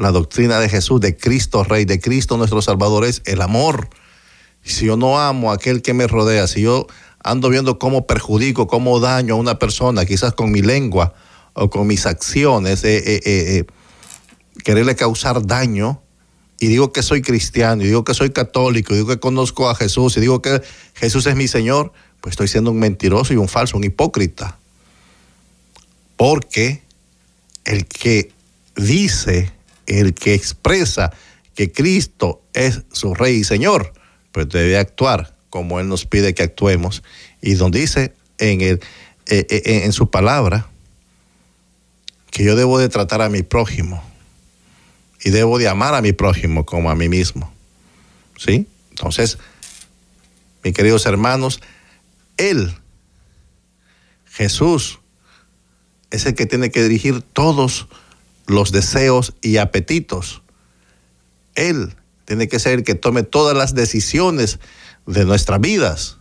La 0.00 0.12
doctrina 0.12 0.58
de 0.58 0.70
Jesús, 0.70 0.98
de 1.00 1.14
Cristo 1.14 1.62
Rey, 1.62 1.84
de 1.84 2.00
Cristo 2.00 2.38
nuestro 2.38 2.62
Salvador, 2.62 3.04
es 3.04 3.20
el 3.26 3.42
amor. 3.42 3.90
Si 4.62 4.86
yo 4.86 4.96
no 4.96 5.20
amo 5.20 5.50
a 5.50 5.56
aquel 5.56 5.82
que 5.82 5.92
me 5.92 6.06
rodea, 6.06 6.46
si 6.46 6.62
yo 6.62 6.86
ando 7.22 7.50
viendo 7.50 7.78
cómo 7.78 8.06
perjudico, 8.06 8.66
cómo 8.66 8.98
daño 8.98 9.34
a 9.34 9.36
una 9.36 9.58
persona, 9.58 10.06
quizás 10.06 10.32
con 10.32 10.50
mi 10.50 10.62
lengua 10.62 11.12
o 11.52 11.68
con 11.68 11.86
mis 11.86 12.06
acciones, 12.06 12.82
eh, 12.82 12.96
eh, 12.96 13.20
eh, 13.26 13.64
quererle 14.64 14.96
causar 14.96 15.46
daño, 15.46 16.00
y 16.58 16.68
digo 16.68 16.92
que 16.92 17.02
soy 17.02 17.20
cristiano, 17.20 17.82
y 17.82 17.86
digo 17.86 18.02
que 18.02 18.14
soy 18.14 18.30
católico, 18.30 18.94
y 18.94 18.98
digo 18.98 19.08
que 19.08 19.20
conozco 19.20 19.68
a 19.68 19.74
Jesús, 19.74 20.16
y 20.16 20.20
digo 20.20 20.40
que 20.40 20.62
Jesús 20.94 21.26
es 21.26 21.36
mi 21.36 21.46
Señor, 21.46 21.92
pues 22.22 22.32
estoy 22.32 22.48
siendo 22.48 22.70
un 22.70 22.78
mentiroso 22.78 23.34
y 23.34 23.36
un 23.36 23.48
falso, 23.48 23.76
un 23.76 23.84
hipócrita. 23.84 24.58
Porque 26.16 26.82
el 27.64 27.86
que 27.86 28.32
dice, 28.76 29.52
el 29.90 30.14
que 30.14 30.34
expresa 30.34 31.12
que 31.54 31.72
Cristo 31.72 32.42
es 32.54 32.82
su 32.92 33.14
Rey 33.14 33.36
y 33.36 33.44
Señor, 33.44 33.92
pues 34.32 34.48
debe 34.48 34.78
actuar 34.78 35.36
como 35.50 35.80
Él 35.80 35.88
nos 35.88 36.06
pide 36.06 36.32
que 36.32 36.44
actuemos. 36.44 37.02
Y 37.42 37.54
donde 37.54 37.80
dice 37.80 38.14
en, 38.38 38.60
el, 38.60 38.80
eh, 39.26 39.46
eh, 39.50 39.82
en 39.84 39.92
su 39.92 40.10
palabra 40.10 40.68
que 42.30 42.44
yo 42.44 42.54
debo 42.54 42.78
de 42.78 42.88
tratar 42.88 43.20
a 43.20 43.28
mi 43.28 43.42
prójimo 43.42 44.02
y 45.22 45.30
debo 45.30 45.58
de 45.58 45.68
amar 45.68 45.94
a 45.94 46.02
mi 46.02 46.12
prójimo 46.12 46.64
como 46.64 46.90
a 46.90 46.94
mí 46.94 47.08
mismo. 47.08 47.52
¿Sí? 48.38 48.66
Entonces, 48.90 49.38
mis 50.62 50.72
queridos 50.72 51.04
hermanos, 51.04 51.60
Él, 52.36 52.74
Jesús, 54.26 55.00
es 56.10 56.26
el 56.26 56.34
que 56.34 56.46
tiene 56.46 56.70
que 56.70 56.82
dirigir 56.82 57.22
todos 57.22 57.88
los 58.50 58.72
deseos 58.72 59.34
y 59.40 59.56
apetitos. 59.56 60.42
Él 61.54 61.94
tiene 62.24 62.48
que 62.48 62.58
ser 62.58 62.74
el 62.74 62.84
que 62.84 62.94
tome 62.94 63.22
todas 63.22 63.56
las 63.56 63.74
decisiones 63.74 64.60
de 65.06 65.24
nuestras 65.24 65.60
vidas, 65.60 66.18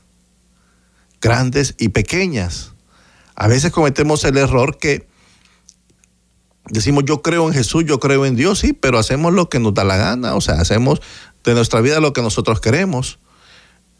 grandes 1.21 1.75
y 1.77 1.89
pequeñas. 1.89 2.73
A 3.35 3.47
veces 3.47 3.71
cometemos 3.71 4.23
el 4.23 4.37
error 4.37 4.77
que 4.77 5.07
decimos 6.69 7.03
yo 7.05 7.21
creo 7.21 7.47
en 7.47 7.53
Jesús, 7.53 7.83
yo 7.85 7.99
creo 7.99 8.25
en 8.25 8.35
Dios, 8.35 8.59
sí, 8.59 8.73
pero 8.73 8.99
hacemos 8.99 9.33
lo 9.33 9.49
que 9.49 9.59
nos 9.59 9.73
da 9.73 9.83
la 9.83 9.97
gana, 9.97 10.35
o 10.35 10.41
sea, 10.41 10.55
hacemos 10.55 11.01
de 11.43 11.53
nuestra 11.53 11.81
vida 11.81 11.99
lo 11.99 12.13
que 12.13 12.21
nosotros 12.21 12.59
queremos. 12.61 13.19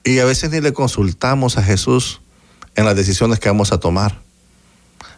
Y 0.03 0.19
a 0.19 0.25
veces 0.25 0.51
ni 0.51 0.61
le 0.61 0.73
consultamos 0.73 1.57
a 1.57 1.63
Jesús 1.63 2.21
en 2.75 2.85
las 2.85 2.95
decisiones 2.95 3.39
que 3.39 3.49
vamos 3.49 3.71
a 3.71 3.79
tomar. 3.79 4.21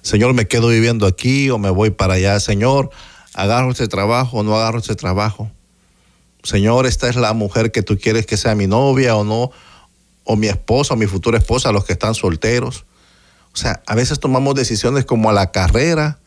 Señor, 0.02 0.34
me 0.34 0.48
quedo 0.48 0.70
viviendo 0.70 1.06
aquí 1.06 1.50
o 1.50 1.58
me 1.58 1.70
voy 1.70 1.92
para 1.92 2.16
allá. 2.16 2.40
Señor, 2.40 2.90
agarro 3.34 3.72
este 3.72 3.88
trabajo 3.88 4.38
o 4.38 4.44
no 4.44 4.56
agarro 4.56 4.80
este 4.80 4.96
trabajo. 4.96 5.52
Señor, 6.44 6.88
esta 6.88 7.08
es 7.08 7.16
la 7.16 7.34
mujer 7.34 7.72
que 7.72 7.84
tú 7.84 7.98
quieres 8.00 8.26
que 8.26 8.36
sea 8.36 8.56
mi 8.56 8.66
novia 8.66 9.16
o 9.16 9.24
no, 9.24 9.52
o 10.24 10.36
mi 10.36 10.48
esposa 10.48 10.96
o 10.96 10.98
mi 10.98 11.06
futura 11.06 11.38
esposa, 11.38 11.72
los 11.72 11.86
que 11.86 11.94
están 11.94 12.16
solteros. 12.16 12.86
O 13.54 13.58
sea, 13.58 13.84
a 13.86 13.96
veces 13.96 14.20
tomamos 14.20 14.56
decisiones 14.56 15.06
como 15.06 15.30
a 15.30 15.34
la 15.34 15.52
carrera 15.52 16.20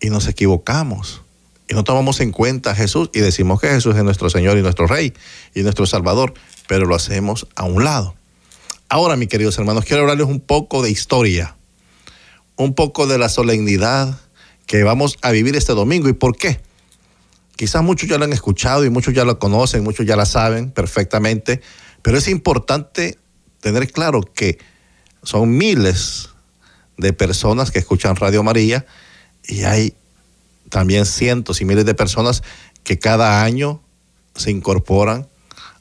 y 0.00 0.10
nos 0.10 0.28
equivocamos. 0.28 1.22
Y 1.68 1.74
no 1.74 1.84
tomamos 1.84 2.20
en 2.20 2.32
cuenta 2.32 2.72
a 2.72 2.74
Jesús 2.74 3.10
y 3.14 3.20
decimos 3.20 3.60
que 3.60 3.68
Jesús 3.68 3.96
es 3.96 4.04
nuestro 4.04 4.28
Señor 4.28 4.58
y 4.58 4.62
nuestro 4.62 4.86
Rey 4.86 5.14
y 5.54 5.62
nuestro 5.62 5.86
Salvador, 5.86 6.34
pero 6.68 6.84
lo 6.84 6.94
hacemos 6.94 7.48
a 7.56 7.64
un 7.64 7.82
lado. 7.82 8.14
Ahora, 8.88 9.16
mis 9.16 9.28
queridos 9.28 9.58
hermanos, 9.58 9.84
quiero 9.84 10.02
hablarles 10.02 10.26
un 10.26 10.40
poco 10.40 10.82
de 10.82 10.90
historia 10.90 11.55
un 12.56 12.74
poco 12.74 13.06
de 13.06 13.18
la 13.18 13.28
solemnidad 13.28 14.18
que 14.66 14.82
vamos 14.82 15.18
a 15.22 15.30
vivir 15.30 15.56
este 15.56 15.72
domingo. 15.72 16.08
¿Y 16.08 16.14
por 16.14 16.36
qué? 16.36 16.60
Quizás 17.56 17.82
muchos 17.82 18.08
ya 18.08 18.18
lo 18.18 18.24
han 18.24 18.32
escuchado 18.32 18.84
y 18.84 18.90
muchos 18.90 19.14
ya 19.14 19.24
lo 19.24 19.38
conocen, 19.38 19.84
muchos 19.84 20.04
ya 20.04 20.16
la 20.16 20.26
saben 20.26 20.70
perfectamente, 20.70 21.62
pero 22.02 22.18
es 22.18 22.28
importante 22.28 23.18
tener 23.60 23.90
claro 23.90 24.20
que 24.20 24.58
son 25.22 25.56
miles 25.56 26.30
de 26.98 27.12
personas 27.12 27.70
que 27.70 27.78
escuchan 27.78 28.16
Radio 28.16 28.42
María 28.42 28.86
y 29.46 29.64
hay 29.64 29.94
también 30.68 31.06
cientos 31.06 31.60
y 31.60 31.64
miles 31.64 31.86
de 31.86 31.94
personas 31.94 32.42
que 32.84 32.98
cada 32.98 33.42
año 33.42 33.82
se 34.34 34.50
incorporan 34.50 35.28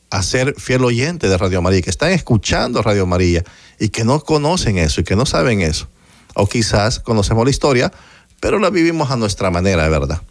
a 0.10 0.24
ser 0.24 0.56
fiel 0.58 0.84
oyente 0.86 1.28
de 1.28 1.38
Radio 1.38 1.62
María, 1.62 1.82
que 1.82 1.90
están 1.90 2.12
escuchando 2.12 2.82
Radio 2.82 3.06
María 3.06 3.44
y 3.80 3.90
que 3.90 4.06
no 4.06 4.22
conocen 4.22 4.78
eso 4.78 5.02
y 5.02 5.04
que 5.04 5.16
no 5.16 5.26
saben 5.26 5.62
eso 5.62 5.90
o 6.36 6.48
quizás 6.48 7.00
conocemos 7.00 7.44
la 7.44 7.50
historia, 7.50 7.92
pero 8.40 8.60
la 8.60 8.70
vivimos 8.70 9.10
a 9.10 9.18
nuestra 9.18 9.50
manera, 9.50 9.90
¿verdad? 9.90 10.22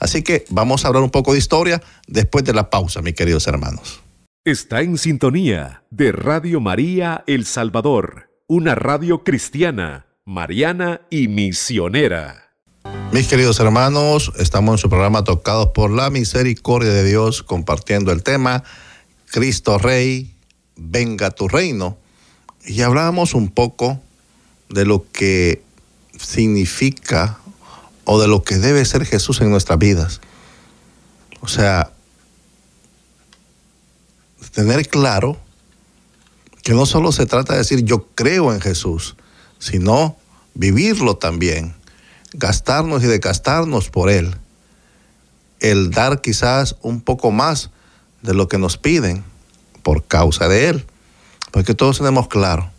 Así 0.00 0.22
que 0.22 0.44
vamos 0.50 0.84
a 0.84 0.88
hablar 0.88 1.02
un 1.02 1.10
poco 1.10 1.32
de 1.32 1.38
historia 1.38 1.82
después 2.06 2.44
de 2.44 2.52
la 2.52 2.68
pausa, 2.68 3.00
mis 3.00 3.14
queridos 3.14 3.46
hermanos. 3.46 4.02
Está 4.44 4.82
en 4.82 4.98
sintonía 4.98 5.84
de 5.90 6.12
Radio 6.12 6.60
María 6.60 7.22
El 7.26 7.46
Salvador, 7.46 8.28
una 8.48 8.74
radio 8.74 9.22
cristiana, 9.22 10.06
mariana 10.24 11.02
y 11.10 11.28
misionera. 11.28 12.50
Mis 13.12 13.28
queridos 13.28 13.60
hermanos, 13.60 14.32
estamos 14.38 14.72
en 14.72 14.78
su 14.78 14.88
programa 14.88 15.22
Tocados 15.22 15.68
por 15.68 15.90
la 15.90 16.10
Misericordia 16.10 16.90
de 16.90 17.04
Dios, 17.04 17.42
compartiendo 17.42 18.10
el 18.10 18.22
tema 18.22 18.64
Cristo 19.30 19.78
Rey, 19.78 20.34
venga 20.76 21.30
tu 21.30 21.46
reino. 21.46 21.98
Y 22.64 22.80
hablábamos 22.82 23.34
un 23.34 23.48
poco 23.48 24.00
de 24.72 24.84
lo 24.84 25.06
que 25.12 25.62
significa 26.18 27.38
o 28.04 28.20
de 28.20 28.26
lo 28.26 28.42
que 28.42 28.56
debe 28.56 28.84
ser 28.84 29.04
Jesús 29.04 29.40
en 29.40 29.50
nuestras 29.50 29.78
vidas. 29.78 30.20
O 31.40 31.48
sea, 31.48 31.92
tener 34.52 34.88
claro 34.88 35.38
que 36.62 36.72
no 36.72 36.86
solo 36.86 37.12
se 37.12 37.26
trata 37.26 37.52
de 37.52 37.60
decir 37.60 37.84
yo 37.84 38.08
creo 38.14 38.52
en 38.52 38.60
Jesús, 38.60 39.16
sino 39.58 40.16
vivirlo 40.54 41.16
también, 41.16 41.74
gastarnos 42.32 43.02
y 43.02 43.06
desgastarnos 43.06 43.90
por 43.90 44.10
Él, 44.10 44.36
el 45.60 45.90
dar 45.90 46.20
quizás 46.20 46.76
un 46.82 47.00
poco 47.00 47.30
más 47.30 47.70
de 48.22 48.34
lo 48.34 48.48
que 48.48 48.58
nos 48.58 48.76
piden 48.78 49.24
por 49.82 50.04
causa 50.04 50.48
de 50.48 50.68
Él. 50.68 50.86
Porque 51.50 51.74
todos 51.74 51.98
tenemos 51.98 52.28
claro 52.28 52.70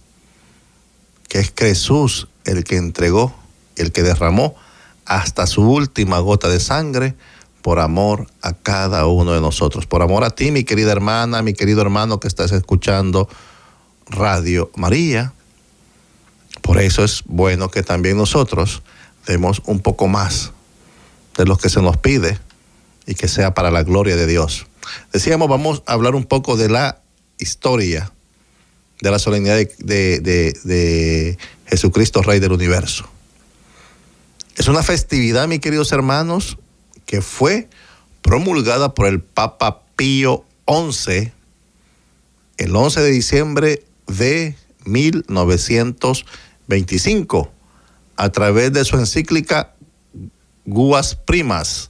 que 1.34 1.40
es 1.40 1.52
Jesús 1.58 2.28
el 2.46 2.64
que 2.64 2.78
entregó, 2.78 3.34
el 3.76 3.92
que 3.92 4.04
derramó 4.04 4.54
hasta 5.04 5.48
su 5.48 5.64
última 5.64 6.20
gota 6.20 6.48
de 6.48 6.60
sangre 6.60 7.16
por 7.64 7.80
amor 7.80 8.28
a 8.44 8.54
cada 8.54 9.08
uno 9.08 9.34
de 9.34 9.42
nosotros. 9.42 9.88
Por 9.88 10.04
amor 10.04 10.24
a 10.24 10.30
ti, 10.30 10.52
mi 10.52 10.64
querida 10.64 10.92
hermana, 10.92 11.42
mi 11.42 11.56
querido 11.56 11.82
hermano 11.82 12.20
que 12.20 12.28
estás 12.28 12.52
escuchando 12.52 13.28
Radio 14.06 14.70
María. 14.76 15.34
Por 16.62 16.80
eso 16.80 17.04
es 17.04 17.24
bueno 17.26 17.72
que 17.72 17.82
también 17.82 18.16
nosotros 18.16 18.84
demos 19.26 19.64
un 19.66 19.80
poco 19.80 20.08
más 20.08 20.52
de 21.36 21.46
lo 21.46 21.58
que 21.58 21.70
se 21.70 21.82
nos 21.82 21.98
pide 21.98 22.38
y 23.08 23.16
que 23.16 23.28
sea 23.28 23.56
para 23.56 23.72
la 23.72 23.82
gloria 23.82 24.16
de 24.16 24.28
Dios. 24.28 24.68
Decíamos, 25.12 25.50
vamos 25.50 25.82
a 25.88 25.94
hablar 25.94 26.14
un 26.14 26.26
poco 26.26 26.58
de 26.58 26.70
la 26.70 27.02
historia 27.40 28.13
de 29.04 29.12
la 29.12 29.20
solemnidad 29.20 29.58
de, 29.58 30.20
de 30.22 31.38
Jesucristo, 31.68 32.22
Rey 32.22 32.40
del 32.40 32.54
Universo. 32.54 33.06
Es 34.56 34.70
una 34.70 34.82
festividad, 34.82 35.50
mis 35.50 35.60
queridos 35.60 35.92
hermanos, 35.92 36.58
que 37.06 37.22
fue 37.22 37.68
promulgada 38.22 38.94
por 38.94 39.08
el 39.08 39.20
Papa 39.20 39.82
Pío 39.98 40.46
XI 40.66 41.34
el 42.58 42.74
11 42.74 43.02
de 43.02 43.12
diciembre 43.12 43.84
de 44.08 44.56
1925 44.86 47.52
a 48.16 48.30
través 48.30 48.72
de 48.72 48.86
su 48.86 48.96
encíclica 48.96 49.74
Guas 50.64 51.16
Primas 51.16 51.90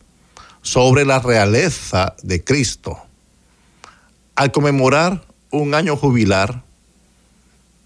sobre 0.63 1.05
la 1.05 1.19
realeza 1.19 2.15
de 2.23 2.43
Cristo. 2.43 2.97
Al 4.33 4.51
conmemorar 4.51 5.23
un 5.51 5.75
año 5.75 5.95
jubilar 5.95 6.63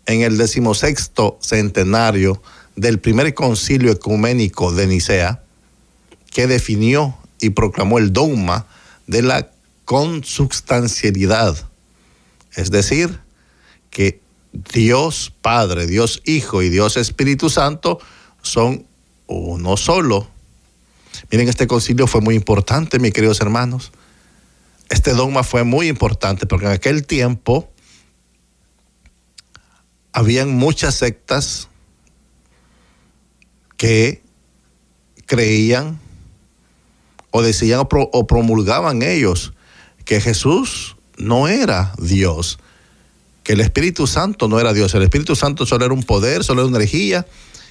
en 0.07 0.21
el 0.21 0.37
decimosexto 0.37 1.37
centenario 1.41 2.41
del 2.75 2.99
primer 2.99 3.33
concilio 3.33 3.91
ecuménico 3.91 4.71
de 4.71 4.87
Nicea, 4.87 5.43
que 6.31 6.47
definió 6.47 7.17
y 7.39 7.51
proclamó 7.51 7.99
el 7.99 8.13
dogma 8.13 8.65
de 9.05 9.21
la 9.21 9.51
consubstancialidad, 9.85 11.55
es 12.55 12.71
decir, 12.71 13.19
que 13.89 14.21
Dios 14.73 15.33
Padre, 15.41 15.87
Dios 15.87 16.21
Hijo 16.25 16.61
y 16.61 16.69
Dios 16.69 16.97
Espíritu 16.97 17.49
Santo 17.49 17.99
son 18.41 18.85
uno 19.27 19.77
solo. 19.77 20.27
Miren, 21.31 21.49
este 21.49 21.67
concilio 21.67 22.07
fue 22.07 22.21
muy 22.21 22.35
importante, 22.35 22.99
mis 22.99 23.13
queridos 23.13 23.41
hermanos. 23.41 23.91
Este 24.89 25.13
dogma 25.13 25.43
fue 25.43 25.63
muy 25.63 25.87
importante 25.87 26.45
porque 26.45 26.65
en 26.65 26.71
aquel 26.71 27.05
tiempo 27.05 27.69
habían 30.17 30.49
muchas 30.49 30.95
sectas 30.95 31.69
que 33.77 34.23
creían 35.27 35.99
o 37.29 37.43
decían 37.43 37.81
o, 37.87 38.25
promulgaban 38.25 39.03
ellos 39.03 39.53
que 40.05 40.19
Jesús 40.19 40.97
no 41.17 41.47
era 41.47 41.93
Dios, 41.99 42.57
que 43.43 43.53
el 43.53 43.61
Espíritu 43.61 44.07
Santo 44.07 44.47
no 44.47 44.59
era 44.59 44.73
Dios, 44.73 44.95
el 44.95 45.03
Espíritu 45.03 45.35
Santo 45.35 45.67
solo 45.67 45.85
era 45.85 45.93
un 45.93 46.01
poder, 46.01 46.43
solo 46.43 46.61
era 46.61 46.67
una 46.69 46.77
energía 46.77 47.27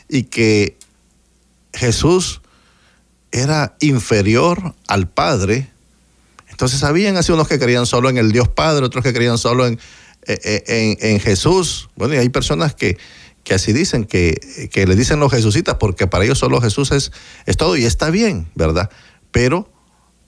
y 0.08 0.22
que 0.22 0.78
Jesús 1.72 2.42
era 3.32 3.74
inferior 3.80 4.76
al 4.86 5.08
Padre. 5.08 5.68
Entonces 6.48 6.84
habían 6.84 7.16
así 7.16 7.32
unos 7.32 7.48
que 7.48 7.58
creían 7.58 7.86
solo 7.86 8.08
en 8.08 8.18
el 8.18 8.30
Dios 8.30 8.46
Padre, 8.46 8.86
otros 8.86 9.02
que 9.02 9.12
creían 9.12 9.36
solo 9.36 9.66
en, 9.66 9.80
eh, 10.28 10.64
eh, 10.66 10.96
en, 11.00 11.20
Jesús. 11.20 11.88
Bueno, 11.94 12.14
y 12.14 12.16
hay 12.16 12.28
personas 12.30 12.74
que, 12.74 12.98
que 13.44 13.54
así 13.54 13.72
dicen, 13.72 14.04
que, 14.04 14.68
que, 14.72 14.84
le 14.84 14.96
dicen 14.96 15.20
los 15.20 15.30
jesucitas, 15.30 15.76
porque 15.76 16.08
para 16.08 16.24
ellos 16.24 16.38
solo 16.38 16.60
Jesús 16.60 16.90
es, 16.90 17.12
es 17.46 17.56
todo 17.56 17.76
y 17.76 17.84
está 17.84 18.10
bien, 18.10 18.48
¿verdad? 18.56 18.90
Pero 19.30 19.70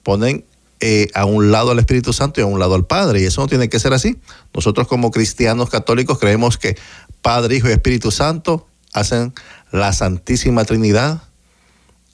ponen 0.03 0.45
eh, 0.79 1.09
a 1.13 1.25
un 1.25 1.51
lado 1.51 1.71
al 1.71 1.79
Espíritu 1.79 2.13
Santo 2.13 2.39
y 2.39 2.43
a 2.43 2.45
un 2.45 2.59
lado 2.59 2.75
al 2.75 2.85
Padre, 2.85 3.19
y 3.19 3.25
eso 3.25 3.41
no 3.41 3.47
tiene 3.47 3.67
que 3.67 3.77
ser 3.77 3.91
así. 3.91 4.17
Nosotros 4.53 4.87
como 4.87 5.11
cristianos 5.11 5.69
católicos 5.69 6.17
creemos 6.17 6.57
que 6.57 6.77
Padre, 7.21 7.57
Hijo 7.57 7.67
y 7.67 7.73
Espíritu 7.73 8.09
Santo 8.09 8.69
hacen 8.93 9.33
la 9.69 9.91
Santísima 9.91 10.63
Trinidad 10.63 11.23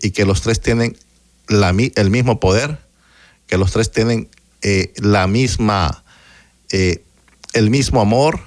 y 0.01 0.09
que 0.09 0.25
los 0.25 0.41
tres 0.41 0.59
tienen 0.59 0.97
la, 1.47 1.69
el 1.69 2.09
mismo 2.09 2.39
poder, 2.39 2.79
que 3.45 3.59
los 3.59 3.71
tres 3.71 3.91
tienen 3.91 4.27
la 4.97 5.27
misma, 5.27 6.03
el 7.55 7.69
mismo 7.69 8.01
amor 8.01 8.41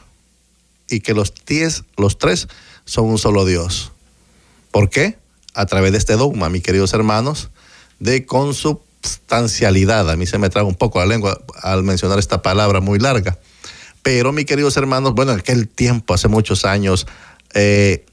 y 0.89 1.01
que 1.01 1.15
los, 1.15 1.33
diez, 1.47 1.83
los 1.97 2.19
tres 2.19 2.47
son 2.85 3.07
un 3.07 3.19
solo 3.19 3.45
Dios. 3.47 3.91
¿Por 4.71 4.91
qué? 4.91 5.19
A 5.55 5.67
través 5.67 5.93
de 5.93 5.99
este 5.99 6.15
dogma, 6.15 6.51
mis 6.51 6.63
queridos 6.63 6.93
hermanos, 6.93 7.49
de 7.99 8.27
consubstancialidad. 8.27 10.11
A 10.11 10.17
mí 10.17 10.27
se 10.27 10.39
me 10.39 10.51
traga 10.51 10.69
un 10.69 10.75
poco 10.75 10.99
la 10.99 11.07
lengua 11.07 11.41
al 11.63 11.85
mencionar 11.85 12.19
esta 12.19 12.43
palabra 12.43 12.81
muy 12.81 12.99
larga. 12.99 13.39
Pero, 14.03 14.33
mis 14.33 14.45
queridos 14.45 14.77
hermanos, 14.77 15.15
bueno, 15.15 15.33
en 15.33 15.41
aquel 15.41 15.69
tiempo, 15.69 16.13
hace 16.13 16.29
muchos 16.29 16.67
años, 16.67 17.07
eh, 17.55 18.05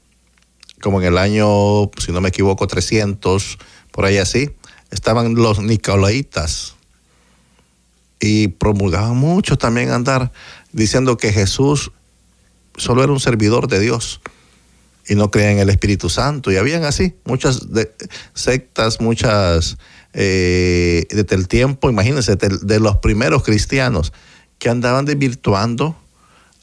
como 0.80 1.00
en 1.00 1.08
el 1.08 1.18
año, 1.18 1.90
si 1.98 2.10
no 2.10 2.22
me 2.22 2.30
equivoco, 2.30 2.66
300, 2.66 3.58
por 3.92 4.06
ahí 4.06 4.16
así, 4.16 4.50
estaban 4.90 5.34
los 5.34 5.58
nicolaitas 5.60 6.76
y 8.20 8.48
promulgaban 8.48 9.16
mucho 9.16 9.58
también 9.58 9.90
andar 9.90 10.32
diciendo 10.76 11.16
que 11.16 11.32
Jesús 11.32 11.90
solo 12.76 13.02
era 13.02 13.12
un 13.12 13.18
servidor 13.18 13.66
de 13.66 13.80
Dios 13.80 14.20
y 15.08 15.14
no 15.14 15.30
creían 15.30 15.52
en 15.52 15.58
el 15.60 15.70
Espíritu 15.70 16.10
Santo. 16.10 16.52
Y 16.52 16.56
habían 16.56 16.84
así 16.84 17.14
muchas 17.24 17.66
sectas, 18.34 19.00
muchas 19.00 19.78
eh, 20.12 21.06
desde 21.10 21.34
el 21.34 21.48
tiempo, 21.48 21.88
imagínense, 21.88 22.36
de, 22.36 22.80
los 22.80 22.98
primeros 22.98 23.42
cristianos 23.42 24.12
que 24.58 24.68
andaban 24.68 25.06
desvirtuando 25.06 25.96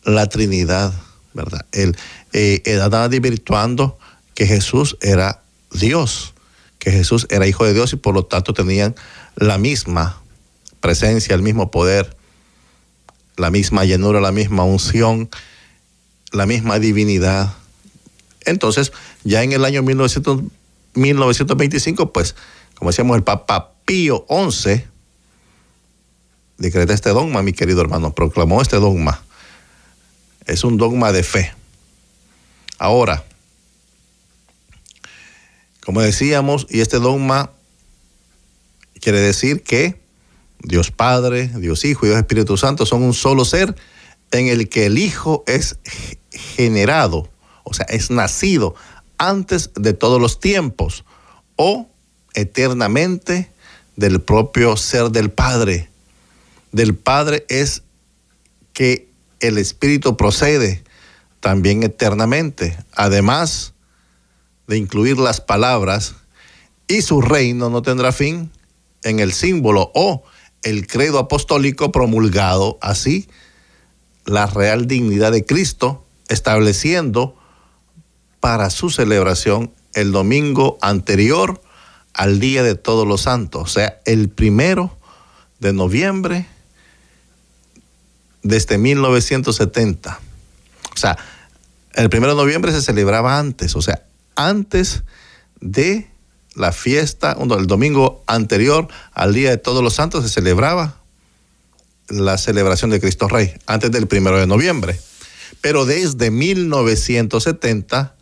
la 0.03 0.27
Trinidad, 0.27 0.93
¿verdad? 1.33 1.65
El, 1.71 1.97
eh, 2.33 2.61
andaban 2.81 3.09
desvirtuando 3.09 3.97
que 4.35 4.45
Jesús 4.45 4.97
era 5.01 5.41
Dios, 5.71 6.33
que 6.77 6.91
Jesús 6.91 7.25
era 7.29 7.47
hijo 7.47 7.65
de 7.65 7.73
Dios 7.73 7.93
y 7.93 7.95
por 7.95 8.13
lo 8.13 8.25
tanto 8.25 8.53
tenían 8.53 8.95
la 9.35 9.57
misma 9.57 10.21
presencia, 10.81 11.33
el 11.33 11.41
mismo 11.41 11.71
poder, 11.71 12.15
la 13.37 13.51
misma 13.51 13.85
llenura, 13.85 14.19
la 14.21 14.31
misma 14.31 14.63
unción, 14.63 15.29
la 16.31 16.45
misma 16.45 16.77
divinidad. 16.79 17.53
Entonces, 18.45 18.93
ya 19.23 19.41
en 19.43 19.51
el 19.53 19.63
año 19.65 19.81
1925, 19.83 22.13
pues, 22.13 22.35
como 22.75 22.91
decíamos, 22.91 23.17
el 23.17 23.23
Papa 23.23 23.71
Pío 23.85 24.27
XI 24.29 24.83
decreta 26.57 26.93
este 26.93 27.09
dogma, 27.09 27.41
mi 27.41 27.53
querido 27.53 27.81
hermano, 27.81 28.13
proclamó 28.13 28.61
este 28.61 28.75
dogma. 28.77 29.23
Es 30.45 30.63
un 30.63 30.77
dogma 30.77 31.11
de 31.11 31.23
fe. 31.23 31.51
Ahora, 32.77 33.23
como 35.85 36.01
decíamos, 36.01 36.67
y 36.69 36.81
este 36.81 36.99
dogma 36.99 37.49
quiere 38.99 39.19
decir 39.19 39.63
que 39.63 40.02
Dios 40.63 40.91
Padre, 40.91 41.49
Dios 41.55 41.85
Hijo 41.85 42.05
y 42.05 42.09
Dios 42.09 42.19
Espíritu 42.19 42.57
Santo 42.57 42.85
son 42.85 43.03
un 43.03 43.13
solo 43.13 43.45
ser 43.45 43.75
en 44.31 44.47
el 44.47 44.69
que 44.69 44.87
el 44.87 44.97
Hijo 44.97 45.43
es 45.45 45.77
generado, 46.31 47.29
o 47.63 47.73
sea, 47.73 47.85
es 47.89 48.09
nacido 48.09 48.75
antes 49.17 49.71
de 49.75 49.93
todos 49.93 50.19
los 50.19 50.39
tiempos 50.39 51.05
o 51.55 51.87
eternamente 52.33 53.51
del 53.95 54.21
propio 54.21 54.75
ser 54.75 55.11
del 55.11 55.29
Padre. 55.29 55.89
Del 56.71 56.95
Padre 56.95 57.45
es 57.49 57.83
que 58.73 59.09
el 59.39 59.57
Espíritu 59.57 60.17
procede 60.17 60.83
también 61.39 61.83
eternamente. 61.83 62.77
Además, 62.93 63.73
de 64.67 64.77
incluir 64.77 65.17
las 65.17 65.41
palabras 65.41 66.15
y 66.87 67.01
su 67.01 67.21
reino 67.21 67.69
no 67.69 67.81
tendrá 67.81 68.11
fin 68.11 68.49
en 69.03 69.19
el 69.19 69.33
símbolo 69.33 69.91
o 69.93 70.23
el 70.63 70.87
credo 70.87 71.19
apostólico 71.19 71.91
promulgado 71.91 72.77
así 72.81 73.27
la 74.25 74.45
real 74.47 74.87
dignidad 74.87 75.31
de 75.31 75.45
Cristo, 75.45 76.05
estableciendo 76.29 77.37
para 78.39 78.69
su 78.69 78.89
celebración 78.89 79.71
el 79.93 80.11
domingo 80.11 80.77
anterior 80.81 81.61
al 82.13 82.39
Día 82.39 82.63
de 82.63 82.75
Todos 82.75 83.07
los 83.07 83.21
Santos, 83.21 83.61
o 83.63 83.67
sea, 83.67 83.99
el 84.05 84.29
primero 84.29 84.97
de 85.59 85.73
noviembre 85.73 86.47
desde 88.43 88.77
1970. 88.77 90.19
O 90.93 90.97
sea, 90.97 91.17
el 91.93 92.09
primero 92.09 92.35
de 92.35 92.41
noviembre 92.41 92.71
se 92.71 92.81
celebraba 92.81 93.39
antes, 93.39 93.75
o 93.75 93.81
sea, 93.81 94.03
antes 94.35 95.03
de 95.59 96.09
la 96.55 96.71
fiesta, 96.71 97.37
el 97.39 97.67
domingo 97.67 98.23
anterior 98.27 98.87
al 99.13 99.33
Día 99.33 99.49
de 99.49 99.57
Todos 99.57 99.83
los 99.83 99.95
Santos 99.95 100.23
se 100.23 100.29
celebraba 100.29 100.97
la 102.09 102.37
celebración 102.37 102.91
de 102.91 102.99
Cristo 102.99 103.27
Rey, 103.27 103.53
antes 103.65 103.91
del 103.91 104.07
primero 104.07 104.37
de 104.39 104.47
noviembre. 104.47 104.99
Pero 105.61 105.85
desde 105.85 106.31
1970, 106.31 108.15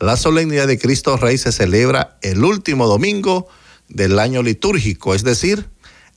la 0.00 0.16
solemnidad 0.16 0.66
de 0.66 0.78
Cristo 0.78 1.16
Rey 1.16 1.38
se 1.38 1.52
celebra 1.52 2.16
el 2.22 2.42
último 2.44 2.86
domingo 2.86 3.48
del 3.88 4.18
año 4.18 4.42
litúrgico, 4.42 5.14
es 5.14 5.22
decir, 5.22 5.68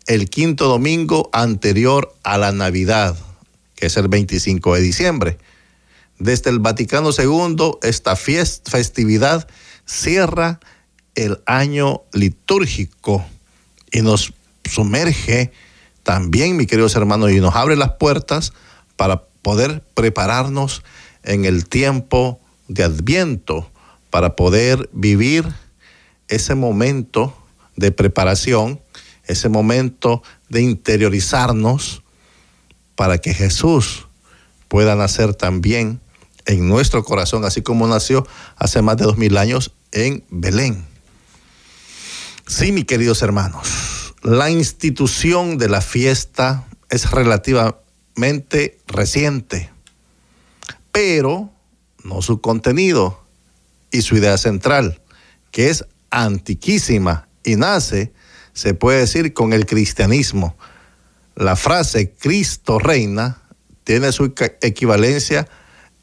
el 0.07 0.29
quinto 0.29 0.67
domingo 0.67 1.29
anterior 1.33 2.15
a 2.23 2.37
la 2.37 2.51
Navidad, 2.51 3.15
que 3.75 3.87
es 3.87 3.97
el 3.97 4.07
25 4.07 4.75
de 4.75 4.81
diciembre. 4.81 5.37
Desde 6.17 6.49
el 6.49 6.59
Vaticano 6.59 7.11
II, 7.17 7.77
esta 7.83 8.15
festividad 8.15 9.47
cierra 9.85 10.59
el 11.25 11.41
año 11.45 12.03
litúrgico 12.13 13.25
y 13.91 14.01
nos 14.01 14.33
sumerge 14.63 15.51
también, 16.03 16.55
mis 16.55 16.67
queridos 16.67 16.95
hermanos, 16.95 17.31
y 17.31 17.39
nos 17.39 17.55
abre 17.55 17.75
las 17.75 17.93
puertas 17.93 18.53
para 18.95 19.23
poder 19.41 19.83
prepararnos 19.93 20.83
en 21.23 21.45
el 21.45 21.67
tiempo 21.67 22.39
de 22.67 22.83
Adviento, 22.83 23.69
para 24.09 24.35
poder 24.35 24.89
vivir 24.93 25.45
ese 26.27 26.55
momento 26.55 27.35
de 27.75 27.91
preparación, 27.91 28.79
ese 29.25 29.49
momento 29.49 30.23
de 30.49 30.61
interiorizarnos 30.61 32.01
para 32.95 33.17
que 33.17 33.33
Jesús 33.33 34.07
pueda 34.67 34.95
nacer 34.95 35.33
también 35.33 35.99
en 36.45 36.67
nuestro 36.67 37.03
corazón, 37.03 37.45
así 37.45 37.61
como 37.61 37.87
nació 37.87 38.25
hace 38.55 38.81
más 38.81 38.97
de 38.97 39.05
dos 39.05 39.17
mil 39.17 39.37
años 39.37 39.73
en 39.91 40.23
Belén. 40.29 40.85
Sí, 42.49 42.71
mis 42.71 42.85
queridos 42.85 43.21
hermanos, 43.21 44.15
la 44.23 44.49
institución 44.49 45.59
de 45.59 45.69
la 45.69 45.81
fiesta 45.81 46.67
es 46.89 47.11
relativamente 47.11 48.79
reciente, 48.87 49.69
pero 50.91 51.51
no 52.03 52.23
su 52.23 52.41
contenido 52.41 53.23
y 53.91 54.01
su 54.01 54.17
idea 54.17 54.35
central, 54.39 54.99
que 55.51 55.69
es 55.69 55.85
antiquísima 56.09 57.29
y 57.43 57.55
nace, 57.55 58.13
se 58.53 58.73
puede 58.73 59.01
decir, 59.01 59.31
con 59.35 59.53
el 59.53 59.67
cristianismo. 59.67 60.57
La 61.35 61.55
frase 61.55 62.13
Cristo 62.13 62.79
reina 62.79 63.43
tiene 63.83 64.11
su 64.11 64.33
equivalencia 64.61 65.47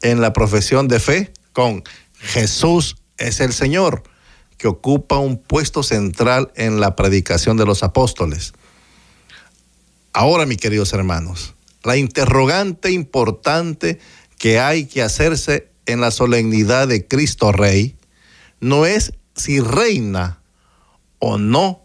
en 0.01 0.21
la 0.21 0.31
profesión 0.31 0.87
de 0.87 1.01
fe 1.01 1.33
con 1.51 1.83
Jesús 2.17 2.95
es 3.17 3.41
el 3.41 3.51
Señor, 3.51 4.03
que 4.57 4.67
ocupa 4.67 5.17
un 5.17 5.37
puesto 5.37 5.83
central 5.83 6.51
en 6.55 6.79
la 6.79 6.95
predicación 6.95 7.57
de 7.57 7.65
los 7.65 7.83
apóstoles. 7.83 8.53
Ahora, 10.13 10.45
mis 10.45 10.57
queridos 10.57 10.93
hermanos, 10.93 11.53
la 11.83 11.95
interrogante 11.97 12.91
importante 12.91 13.99
que 14.37 14.59
hay 14.59 14.85
que 14.85 15.03
hacerse 15.03 15.69
en 15.85 16.01
la 16.01 16.11
solemnidad 16.11 16.87
de 16.87 17.07
Cristo 17.07 17.51
Rey 17.51 17.95
no 18.59 18.85
es 18.85 19.13
si 19.35 19.59
reina 19.59 20.39
o 21.19 21.37
no 21.37 21.81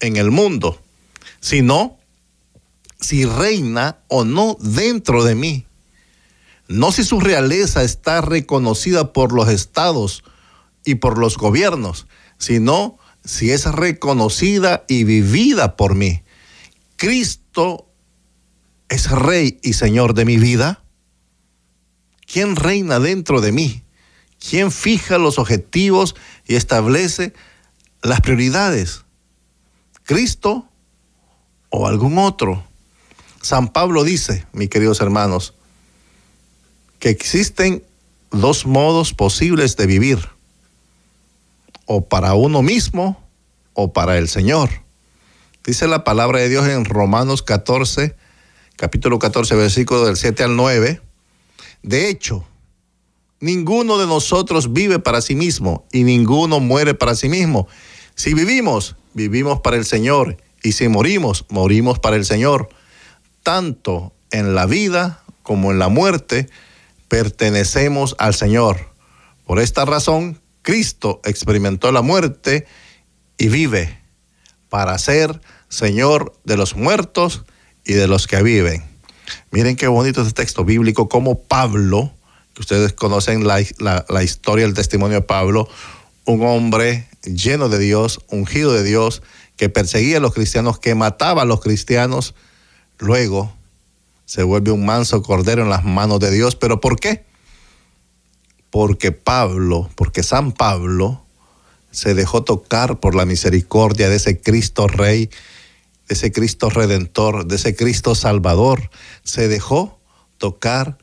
en 0.00 0.16
el 0.16 0.30
mundo, 0.30 0.80
sino 1.40 1.98
si 3.00 3.24
reina 3.24 3.98
o 4.08 4.24
no 4.24 4.56
dentro 4.60 5.24
de 5.24 5.34
mí. 5.34 5.66
No 6.68 6.90
si 6.90 7.04
su 7.04 7.20
realeza 7.20 7.84
está 7.84 8.20
reconocida 8.22 9.12
por 9.12 9.32
los 9.32 9.48
estados 9.48 10.24
y 10.86 10.94
por 10.94 11.18
los 11.18 11.36
gobiernos, 11.36 12.06
sino 12.38 12.96
si 13.24 13.50
es 13.50 13.66
reconocida 13.66 14.84
y 14.88 15.04
vivida 15.04 15.76
por 15.76 15.94
mí. 15.94 16.22
Cristo 16.96 17.90
es 18.88 19.10
rey 19.10 19.58
y 19.62 19.74
señor 19.74 20.14
de 20.14 20.24
mi 20.24 20.38
vida. 20.38 20.82
¿Quién 22.24 22.56
reina 22.56 23.00
dentro 23.00 23.40
de 23.40 23.52
mí? 23.52 23.82
¿Quién 24.38 24.70
fija 24.70 25.18
los 25.18 25.38
objetivos 25.38 26.14
y 26.46 26.54
establece 26.54 27.34
las 28.02 28.20
prioridades? 28.20 29.04
¿Cristo 30.04 30.68
o 31.68 31.88
algún 31.88 32.16
otro? 32.18 32.64
San 33.42 33.68
Pablo 33.68 34.04
dice, 34.04 34.46
mis 34.52 34.68
queridos 34.68 35.00
hermanos, 35.00 35.54
que 37.00 37.10
existen 37.10 37.82
dos 38.30 38.66
modos 38.66 39.14
posibles 39.14 39.76
de 39.76 39.86
vivir, 39.86 40.35
o 41.86 42.08
para 42.08 42.34
uno 42.34 42.62
mismo 42.62 43.24
o 43.72 43.92
para 43.92 44.18
el 44.18 44.28
Señor. 44.28 44.70
Dice 45.64 45.88
la 45.88 46.04
palabra 46.04 46.40
de 46.40 46.48
Dios 46.48 46.68
en 46.68 46.84
Romanos 46.84 47.42
14, 47.42 48.14
capítulo 48.76 49.18
14, 49.18 49.54
versículo 49.56 50.04
del 50.04 50.16
7 50.16 50.44
al 50.44 50.56
9. 50.56 51.00
De 51.82 52.08
hecho, 52.08 52.44
ninguno 53.40 53.98
de 53.98 54.06
nosotros 54.06 54.72
vive 54.72 54.98
para 54.98 55.20
sí 55.20 55.34
mismo 55.34 55.84
y 55.92 56.04
ninguno 56.04 56.60
muere 56.60 56.94
para 56.94 57.14
sí 57.14 57.28
mismo. 57.28 57.66
Si 58.14 58.34
vivimos, 58.34 58.96
vivimos 59.14 59.60
para 59.60 59.76
el 59.76 59.84
Señor 59.84 60.36
y 60.62 60.72
si 60.72 60.88
morimos, 60.88 61.44
morimos 61.48 61.98
para 61.98 62.16
el 62.16 62.24
Señor. 62.24 62.68
Tanto 63.42 64.12
en 64.30 64.54
la 64.54 64.66
vida 64.66 65.22
como 65.42 65.70
en 65.70 65.78
la 65.78 65.88
muerte, 65.88 66.48
pertenecemos 67.08 68.16
al 68.18 68.34
Señor. 68.34 68.90
Por 69.44 69.60
esta 69.60 69.84
razón, 69.84 70.40
Cristo 70.66 71.20
experimentó 71.22 71.92
la 71.92 72.02
muerte 72.02 72.66
y 73.38 73.46
vive 73.46 74.00
para 74.68 74.98
ser 74.98 75.40
Señor 75.68 76.34
de 76.42 76.56
los 76.56 76.74
muertos 76.74 77.44
y 77.84 77.92
de 77.92 78.08
los 78.08 78.26
que 78.26 78.42
viven. 78.42 78.82
Miren 79.52 79.76
qué 79.76 79.86
bonito 79.86 80.22
este 80.22 80.32
texto 80.32 80.64
bíblico, 80.64 81.08
como 81.08 81.38
Pablo, 81.38 82.12
que 82.52 82.62
ustedes 82.62 82.92
conocen 82.94 83.46
la, 83.46 83.64
la 83.78 84.22
historia, 84.24 84.64
el 84.64 84.74
testimonio 84.74 85.20
de 85.20 85.22
Pablo, 85.22 85.68
un 86.24 86.44
hombre 86.44 87.06
lleno 87.22 87.68
de 87.68 87.78
Dios, 87.78 88.18
ungido 88.26 88.72
de 88.72 88.82
Dios, 88.82 89.22
que 89.56 89.68
perseguía 89.68 90.16
a 90.16 90.20
los 90.20 90.34
cristianos, 90.34 90.80
que 90.80 90.96
mataba 90.96 91.42
a 91.42 91.44
los 91.46 91.60
cristianos, 91.60 92.34
luego 92.98 93.54
se 94.24 94.42
vuelve 94.42 94.72
un 94.72 94.84
manso 94.84 95.22
cordero 95.22 95.62
en 95.62 95.70
las 95.70 95.84
manos 95.84 96.18
de 96.18 96.32
Dios. 96.32 96.56
¿Pero 96.56 96.80
por 96.80 96.98
qué? 96.98 97.24
Porque 98.70 99.12
Pablo, 99.12 99.90
porque 99.94 100.22
San 100.22 100.52
Pablo 100.52 101.22
se 101.90 102.14
dejó 102.14 102.42
tocar 102.42 103.00
por 103.00 103.14
la 103.14 103.24
misericordia 103.24 104.08
de 104.08 104.16
ese 104.16 104.40
Cristo 104.40 104.86
Rey, 104.86 105.30
de 106.08 106.14
ese 106.14 106.30
Cristo 106.32 106.68
Redentor, 106.68 107.46
de 107.46 107.56
ese 107.56 107.74
Cristo 107.74 108.14
Salvador. 108.14 108.90
Se 109.24 109.48
dejó 109.48 109.98
tocar 110.38 110.98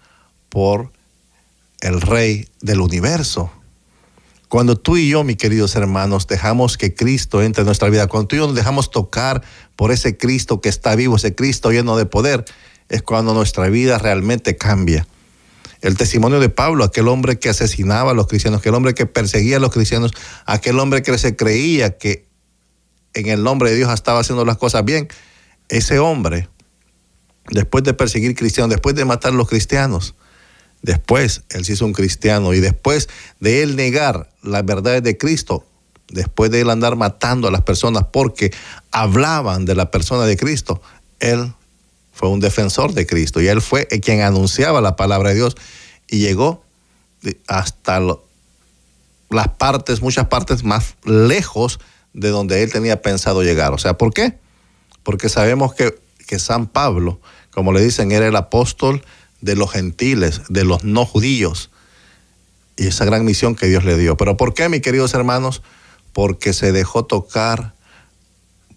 por 0.49 0.91
el 1.81 1.99
Rey 1.99 2.47
del 2.61 2.79
universo. 2.79 3.51
Cuando 4.53 4.77
tú 4.77 4.97
y 4.97 5.09
yo, 5.09 5.23
mis 5.23 5.37
queridos 5.37 5.75
hermanos, 5.75 6.27
dejamos 6.27 6.77
que 6.77 6.93
Cristo 6.93 7.41
entre 7.41 7.61
en 7.61 7.65
nuestra 7.65 7.89
vida, 7.89 8.05
cuando 8.05 8.27
tú 8.27 8.35
y 8.35 8.39
yo 8.39 8.45
nos 8.45 8.55
dejamos 8.55 8.91
tocar 8.91 9.41
por 9.75 9.91
ese 9.91 10.15
Cristo 10.15 10.61
que 10.61 10.69
está 10.69 10.95
vivo, 10.95 11.15
ese 11.15 11.33
Cristo 11.33 11.71
lleno 11.71 11.97
de 11.97 12.05
poder, 12.05 12.45
es 12.87 13.01
cuando 13.01 13.33
nuestra 13.33 13.67
vida 13.69 13.97
realmente 13.97 14.55
cambia. 14.55 15.07
El 15.83 15.97
testimonio 15.97 16.39
de 16.39 16.47
Pablo, 16.47 16.85
aquel 16.85 17.09
hombre 17.09 17.37
que 17.39 17.49
asesinaba 17.49 18.11
a 18.11 18.13
los 18.13 18.27
cristianos, 18.27 18.61
aquel 18.61 18.73
hombre 18.73 18.93
que 18.93 19.05
perseguía 19.05 19.57
a 19.57 19.59
los 19.59 19.69
cristianos, 19.69 20.13
aquel 20.45 20.79
hombre 20.79 21.01
que 21.03 21.17
se 21.17 21.35
creía 21.35 21.97
que 21.97 22.25
en 23.13 23.27
el 23.27 23.43
nombre 23.43 23.69
de 23.69 23.75
Dios 23.75 23.93
estaba 23.93 24.19
haciendo 24.19 24.45
las 24.45 24.55
cosas 24.55 24.85
bien, 24.85 25.09
ese 25.67 25.99
hombre, 25.99 26.47
después 27.51 27.83
de 27.83 27.93
perseguir 27.93 28.33
cristianos, 28.33 28.69
después 28.69 28.95
de 28.95 29.03
matar 29.03 29.33
a 29.33 29.35
los 29.35 29.49
cristianos, 29.49 30.15
después 30.81 31.43
él 31.49 31.65
se 31.65 31.73
hizo 31.73 31.85
un 31.85 31.91
cristiano 31.91 32.53
y 32.53 32.61
después 32.61 33.09
de 33.41 33.61
él 33.61 33.75
negar 33.75 34.29
las 34.41 34.63
verdades 34.63 35.03
de 35.03 35.17
Cristo, 35.17 35.65
después 36.07 36.49
de 36.49 36.61
él 36.61 36.69
andar 36.69 36.95
matando 36.95 37.49
a 37.49 37.51
las 37.51 37.63
personas 37.63 38.05
porque 38.09 38.53
hablaban 38.91 39.65
de 39.65 39.75
la 39.75 39.91
persona 39.91 40.23
de 40.23 40.37
Cristo, 40.37 40.81
él 41.19 41.53
fue 42.13 42.29
un 42.29 42.39
defensor 42.39 42.93
de 42.93 43.05
Cristo 43.05 43.41
y 43.41 43.47
él 43.47 43.61
fue 43.61 43.87
quien 43.87 44.21
anunciaba 44.21 44.79
la 44.81 44.95
palabra 44.95 45.29
de 45.29 45.35
Dios 45.35 45.55
y 46.07 46.19
llegó 46.19 46.63
hasta 47.47 47.99
las 49.29 49.47
partes, 49.57 50.01
muchas 50.01 50.27
partes 50.27 50.63
más 50.63 50.95
lejos 51.03 51.79
de 52.13 52.29
donde 52.29 52.61
él 52.63 52.71
tenía 52.71 53.01
pensado 53.01 53.41
llegar. 53.41 53.73
O 53.73 53.77
sea, 53.77 53.97
¿por 53.97 54.13
qué? 54.13 54.37
Porque 55.01 55.27
sabemos 55.27 55.73
que, 55.73 55.97
que 56.27 56.37
San 56.37 56.67
Pablo, 56.67 57.19
como 57.51 57.73
le 57.73 57.81
dicen, 57.81 58.11
era 58.11 58.27
el 58.27 58.35
apóstol 58.35 59.03
de 59.41 59.55
los 59.55 59.71
gentiles, 59.71 60.41
de 60.49 60.63
los 60.63 60.83
no 60.83 61.05
judíos, 61.05 61.71
y 62.77 62.87
esa 62.87 63.05
gran 63.05 63.25
misión 63.25 63.55
que 63.55 63.67
Dios 63.67 63.83
le 63.83 63.97
dio. 63.97 64.17
Pero 64.17 64.37
¿por 64.37 64.53
qué, 64.53 64.69
mis 64.69 64.81
queridos 64.81 65.13
hermanos? 65.13 65.61
Porque 66.13 66.53
se 66.53 66.71
dejó 66.71 67.05
tocar 67.05 67.73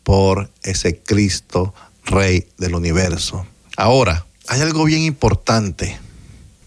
por 0.02 0.50
ese 0.62 0.98
Cristo 1.00 1.74
Rey 2.06 2.48
del 2.58 2.74
universo. 2.74 3.46
Ahora, 3.76 4.26
hay 4.48 4.60
algo 4.60 4.84
bien 4.84 5.02
importante. 5.02 5.98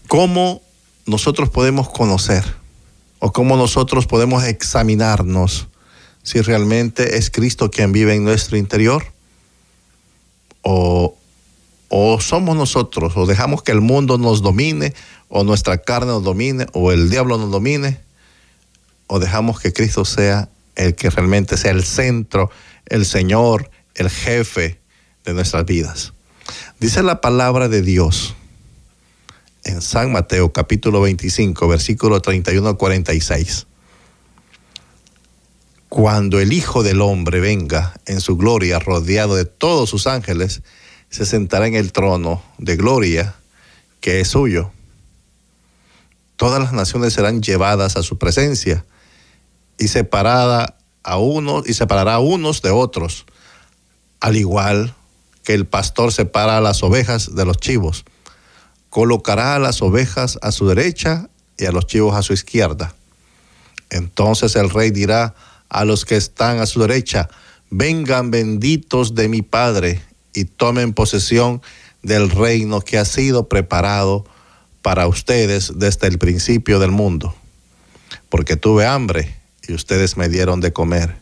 ¿Cómo 0.06 0.62
nosotros 1.06 1.48
podemos 1.50 1.88
conocer 1.88 2.44
o 3.18 3.32
cómo 3.32 3.56
nosotros 3.56 4.06
podemos 4.06 4.44
examinarnos 4.44 5.68
si 6.22 6.40
realmente 6.40 7.16
es 7.16 7.30
Cristo 7.30 7.70
quien 7.70 7.92
vive 7.92 8.14
en 8.14 8.24
nuestro 8.24 8.56
interior 8.56 9.04
o 10.62 11.16
o 11.92 12.20
somos 12.20 12.56
nosotros, 12.56 13.16
o 13.16 13.26
dejamos 13.26 13.64
que 13.64 13.72
el 13.72 13.80
mundo 13.80 14.16
nos 14.16 14.42
domine, 14.42 14.94
o 15.28 15.42
nuestra 15.42 15.78
carne 15.78 16.12
nos 16.12 16.22
domine, 16.22 16.66
o 16.72 16.92
el 16.92 17.10
diablo 17.10 17.36
nos 17.36 17.50
domine, 17.50 17.98
o 19.08 19.18
dejamos 19.18 19.58
que 19.58 19.72
Cristo 19.72 20.04
sea 20.04 20.48
el 20.76 20.94
que 20.94 21.10
realmente 21.10 21.56
sea 21.56 21.72
el 21.72 21.82
centro, 21.82 22.48
el 22.86 23.04
Señor, 23.04 23.70
el 23.96 24.08
jefe 24.08 24.78
de 25.24 25.34
nuestras 25.34 25.64
vidas. 25.64 26.12
Dice 26.78 27.02
la 27.02 27.20
palabra 27.20 27.68
de 27.68 27.82
Dios 27.82 28.34
en 29.64 29.82
San 29.82 30.12
Mateo 30.12 30.52
capítulo 30.52 31.00
25, 31.02 31.68
versículo 31.68 32.20
31 32.20 32.68
al 32.68 32.76
46. 32.76 33.66
Cuando 35.88 36.40
el 36.40 36.52
Hijo 36.52 36.82
del 36.82 37.00
Hombre 37.00 37.40
venga 37.40 37.94
en 38.06 38.20
su 38.20 38.36
gloria 38.36 38.78
rodeado 38.78 39.34
de 39.34 39.44
todos 39.44 39.90
sus 39.90 40.06
ángeles, 40.06 40.62
se 41.10 41.26
sentará 41.26 41.66
en 41.66 41.74
el 41.74 41.92
trono 41.92 42.42
de 42.58 42.76
gloria 42.76 43.34
que 44.00 44.20
es 44.20 44.28
suyo. 44.28 44.72
Todas 46.36 46.62
las 46.62 46.72
naciones 46.72 47.12
serán 47.12 47.42
llevadas 47.42 47.96
a 47.96 48.02
su 48.02 48.16
presencia 48.18 48.86
y 49.78 49.88
separada 49.88 50.78
a 51.02 51.18
unos 51.18 51.68
y 51.68 51.74
separará 51.74 52.14
a 52.14 52.20
unos 52.20 52.62
de 52.62 52.70
otros, 52.70 53.26
al 54.20 54.36
igual 54.36 54.94
que 55.44 55.54
el 55.54 55.66
pastor 55.66 56.12
separa 56.12 56.58
a 56.58 56.60
las 56.60 56.82
ovejas 56.82 57.34
de 57.34 57.44
los 57.44 57.58
chivos. 57.58 58.04
Colocará 58.88 59.54
a 59.54 59.58
las 59.58 59.82
ovejas 59.82 60.38
a 60.42 60.52
su 60.52 60.66
derecha 60.66 61.28
y 61.58 61.66
a 61.66 61.72
los 61.72 61.86
chivos 61.86 62.14
a 62.14 62.22
su 62.22 62.32
izquierda. 62.32 62.94
Entonces 63.90 64.56
el 64.56 64.70
rey 64.70 64.90
dirá 64.90 65.34
a 65.68 65.84
los 65.84 66.04
que 66.04 66.16
están 66.16 66.58
a 66.58 66.66
su 66.66 66.80
derecha, 66.80 67.28
vengan 67.70 68.30
benditos 68.30 69.14
de 69.14 69.28
mi 69.28 69.42
Padre 69.42 70.02
y 70.34 70.44
tomen 70.44 70.92
posesión 70.92 71.62
del 72.02 72.30
reino 72.30 72.80
que 72.80 72.98
ha 72.98 73.04
sido 73.04 73.48
preparado 73.48 74.24
para 74.82 75.06
ustedes 75.06 75.72
desde 75.76 76.06
el 76.06 76.18
principio 76.18 76.78
del 76.78 76.90
mundo. 76.90 77.34
Porque 78.28 78.56
tuve 78.56 78.86
hambre 78.86 79.36
y 79.66 79.74
ustedes 79.74 80.16
me 80.16 80.28
dieron 80.28 80.60
de 80.60 80.72
comer. 80.72 81.16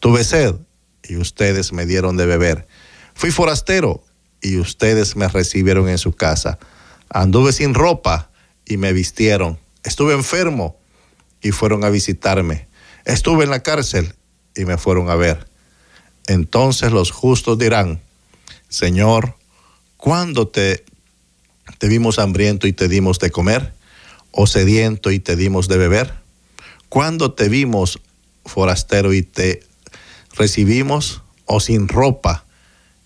Tuve 0.00 0.24
sed 0.24 0.54
y 1.02 1.16
ustedes 1.16 1.72
me 1.72 1.86
dieron 1.86 2.16
de 2.16 2.26
beber. 2.26 2.66
Fui 3.18 3.32
forastero 3.32 4.04
y 4.40 4.58
ustedes 4.58 5.16
me 5.16 5.26
recibieron 5.26 5.88
en 5.88 5.98
su 5.98 6.12
casa. 6.12 6.60
Anduve 7.10 7.52
sin 7.52 7.74
ropa 7.74 8.30
y 8.64 8.76
me 8.76 8.92
vistieron. 8.92 9.58
Estuve 9.82 10.14
enfermo 10.14 10.78
y 11.42 11.50
fueron 11.50 11.82
a 11.82 11.90
visitarme. 11.90 12.68
Estuve 13.04 13.42
en 13.42 13.50
la 13.50 13.60
cárcel 13.64 14.14
y 14.54 14.66
me 14.66 14.78
fueron 14.78 15.10
a 15.10 15.16
ver. 15.16 15.48
Entonces 16.28 16.92
los 16.92 17.10
justos 17.10 17.58
dirán, 17.58 18.00
Señor, 18.68 19.34
¿cuándo 19.96 20.46
te, 20.46 20.84
te 21.78 21.88
vimos 21.88 22.20
hambriento 22.20 22.68
y 22.68 22.72
te 22.72 22.86
dimos 22.86 23.18
de 23.18 23.32
comer? 23.32 23.74
¿O 24.30 24.46
sediento 24.46 25.10
y 25.10 25.18
te 25.18 25.34
dimos 25.34 25.66
de 25.66 25.76
beber? 25.76 26.14
¿Cuándo 26.88 27.32
te 27.32 27.48
vimos 27.48 27.98
forastero 28.44 29.12
y 29.12 29.22
te 29.22 29.64
recibimos? 30.36 31.22
¿O 31.46 31.58
sin 31.58 31.88
ropa 31.88 32.44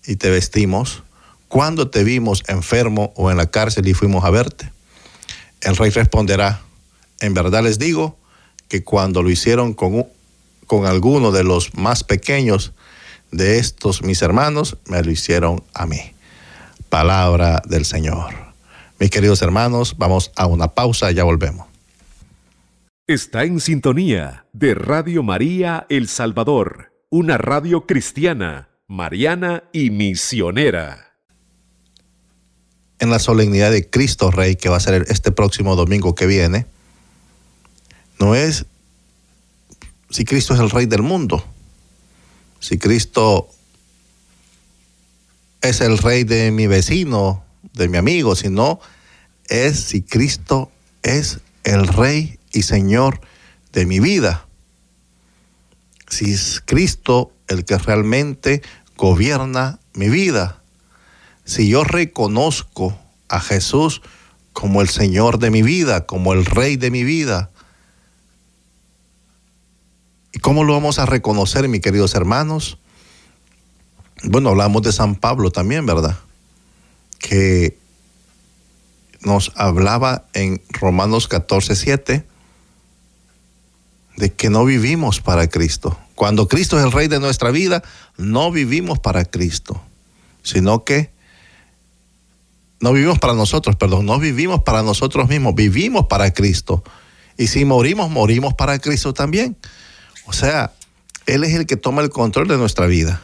y 0.05 0.15
te 0.15 0.29
vestimos? 0.29 1.03
¿Cuándo 1.47 1.89
te 1.89 2.03
vimos 2.03 2.43
enfermo 2.47 3.13
o 3.15 3.29
en 3.31 3.37
la 3.37 3.47
cárcel 3.47 3.87
y 3.87 3.93
fuimos 3.93 4.25
a 4.25 4.29
verte? 4.29 4.71
El 5.61 5.75
rey 5.75 5.91
responderá, 5.91 6.61
en 7.19 7.33
verdad 7.33 7.63
les 7.63 7.79
digo 7.79 8.17
que 8.67 8.83
cuando 8.83 9.21
lo 9.21 9.29
hicieron 9.29 9.73
con, 9.73 10.07
con 10.67 10.85
alguno 10.85 11.31
de 11.31 11.43
los 11.43 11.75
más 11.75 12.03
pequeños, 12.03 12.73
de 13.31 13.57
estos 13.57 14.03
mis 14.03 14.21
hermanos 14.21 14.77
me 14.85 15.01
lo 15.03 15.11
hicieron 15.11 15.63
a 15.73 15.85
mí. 15.85 16.13
Palabra 16.89 17.61
del 17.65 17.85
Señor. 17.85 18.33
Mis 18.99 19.09
queridos 19.09 19.41
hermanos, 19.41 19.95
vamos 19.97 20.31
a 20.35 20.45
una 20.45 20.69
pausa 20.69 21.11
y 21.11 21.15
ya 21.15 21.23
volvemos. 21.23 21.67
Está 23.07 23.43
en 23.43 23.59
sintonía 23.59 24.45
de 24.53 24.75
Radio 24.75 25.23
María 25.23 25.85
El 25.89 26.07
Salvador, 26.07 26.93
una 27.09 27.37
radio 27.37 27.85
cristiana, 27.85 28.69
mariana 28.93 29.63
y 29.73 29.89
misionera. 29.89 31.13
En 32.99 33.09
la 33.09 33.17
solemnidad 33.17 33.71
de 33.71 33.89
Cristo 33.89 34.29
Rey, 34.29 34.55
que 34.55 34.69
va 34.69 34.77
a 34.77 34.79
ser 34.79 35.05
este 35.09 35.31
próximo 35.31 35.75
domingo 35.75 36.13
que 36.13 36.27
viene, 36.27 36.67
no 38.19 38.35
es 38.35 38.65
si 40.11 40.25
Cristo 40.25 40.53
es 40.53 40.59
el 40.59 40.69
Rey 40.69 40.85
del 40.85 41.01
mundo, 41.01 41.43
si 42.59 42.77
Cristo 42.77 43.49
es 45.61 45.81
el 45.81 45.97
rey 45.97 46.23
de 46.23 46.51
mi 46.51 46.67
vecino, 46.67 47.43
de 47.73 47.87
mi 47.87 47.97
amigo, 47.97 48.35
sino 48.35 48.79
es 49.47 49.79
si 49.79 50.03
Cristo 50.03 50.71
es 51.01 51.39
el 51.63 51.87
rey 51.87 52.37
y 52.51 52.61
señor 52.61 53.21
de 53.71 53.85
mi 53.85 53.99
vida. 53.99 54.45
Si 56.09 56.31
es 56.31 56.61
Cristo 56.63 57.33
el 57.47 57.65
que 57.65 57.77
realmente 57.77 58.61
gobierna 58.97 59.79
mi 59.93 60.09
vida. 60.09 60.61
Si 61.45 61.67
yo 61.67 61.83
reconozco 61.83 62.97
a 63.29 63.39
Jesús 63.39 64.01
como 64.53 64.81
el 64.81 64.89
Señor 64.89 65.39
de 65.39 65.49
mi 65.49 65.61
vida, 65.61 66.05
como 66.05 66.33
el 66.33 66.45
Rey 66.45 66.77
de 66.77 66.91
mi 66.91 67.03
vida, 67.03 67.49
¿Y 70.33 70.39
cómo 70.39 70.63
lo 70.63 70.73
vamos 70.73 70.97
a 70.97 71.05
reconocer, 71.05 71.69
mis 71.69 71.81
queridos 71.81 72.15
hermanos? 72.15 72.79
Bueno, 74.23 74.49
hablamos 74.49 74.81
de 74.81 74.91
San 74.91 75.15
Pablo 75.15 75.51
también, 75.51 75.85
¿verdad? 75.85 76.17
Que 77.19 77.77
nos 79.21 79.51
hablaba 79.55 80.25
en 80.33 80.59
Romanos 80.69 81.27
14, 81.27 81.75
7 81.75 82.25
de 84.17 84.33
que 84.33 84.49
no 84.49 84.65
vivimos 84.65 85.21
para 85.21 85.47
Cristo. 85.47 85.97
Cuando 86.15 86.47
Cristo 86.47 86.77
es 86.77 86.85
el 86.85 86.91
Rey 86.91 87.07
de 87.07 87.19
nuestra 87.19 87.51
vida, 87.51 87.83
no 88.17 88.51
vivimos 88.51 88.99
para 88.99 89.25
Cristo, 89.25 89.81
sino 90.43 90.83
que 90.83 91.11
no 92.79 92.91
vivimos 92.91 93.17
para 93.17 93.33
nosotros, 93.33 93.77
perdón, 93.77 94.05
no 94.05 94.19
vivimos 94.19 94.63
para 94.63 94.83
nosotros 94.83 95.29
mismos, 95.29 95.55
vivimos 95.55 96.07
para 96.07 96.33
Cristo. 96.33 96.83
Y 97.37 97.47
si 97.47 97.63
morimos, 97.63 98.09
morimos 98.09 98.53
para 98.53 98.77
Cristo 98.77 99.13
también. 99.13 99.55
O 100.25 100.33
sea, 100.33 100.73
Él 101.25 101.43
es 101.45 101.53
el 101.53 101.65
que 101.65 101.77
toma 101.77 102.01
el 102.01 102.09
control 102.09 102.47
de 102.49 102.57
nuestra 102.57 102.85
vida. 102.85 103.21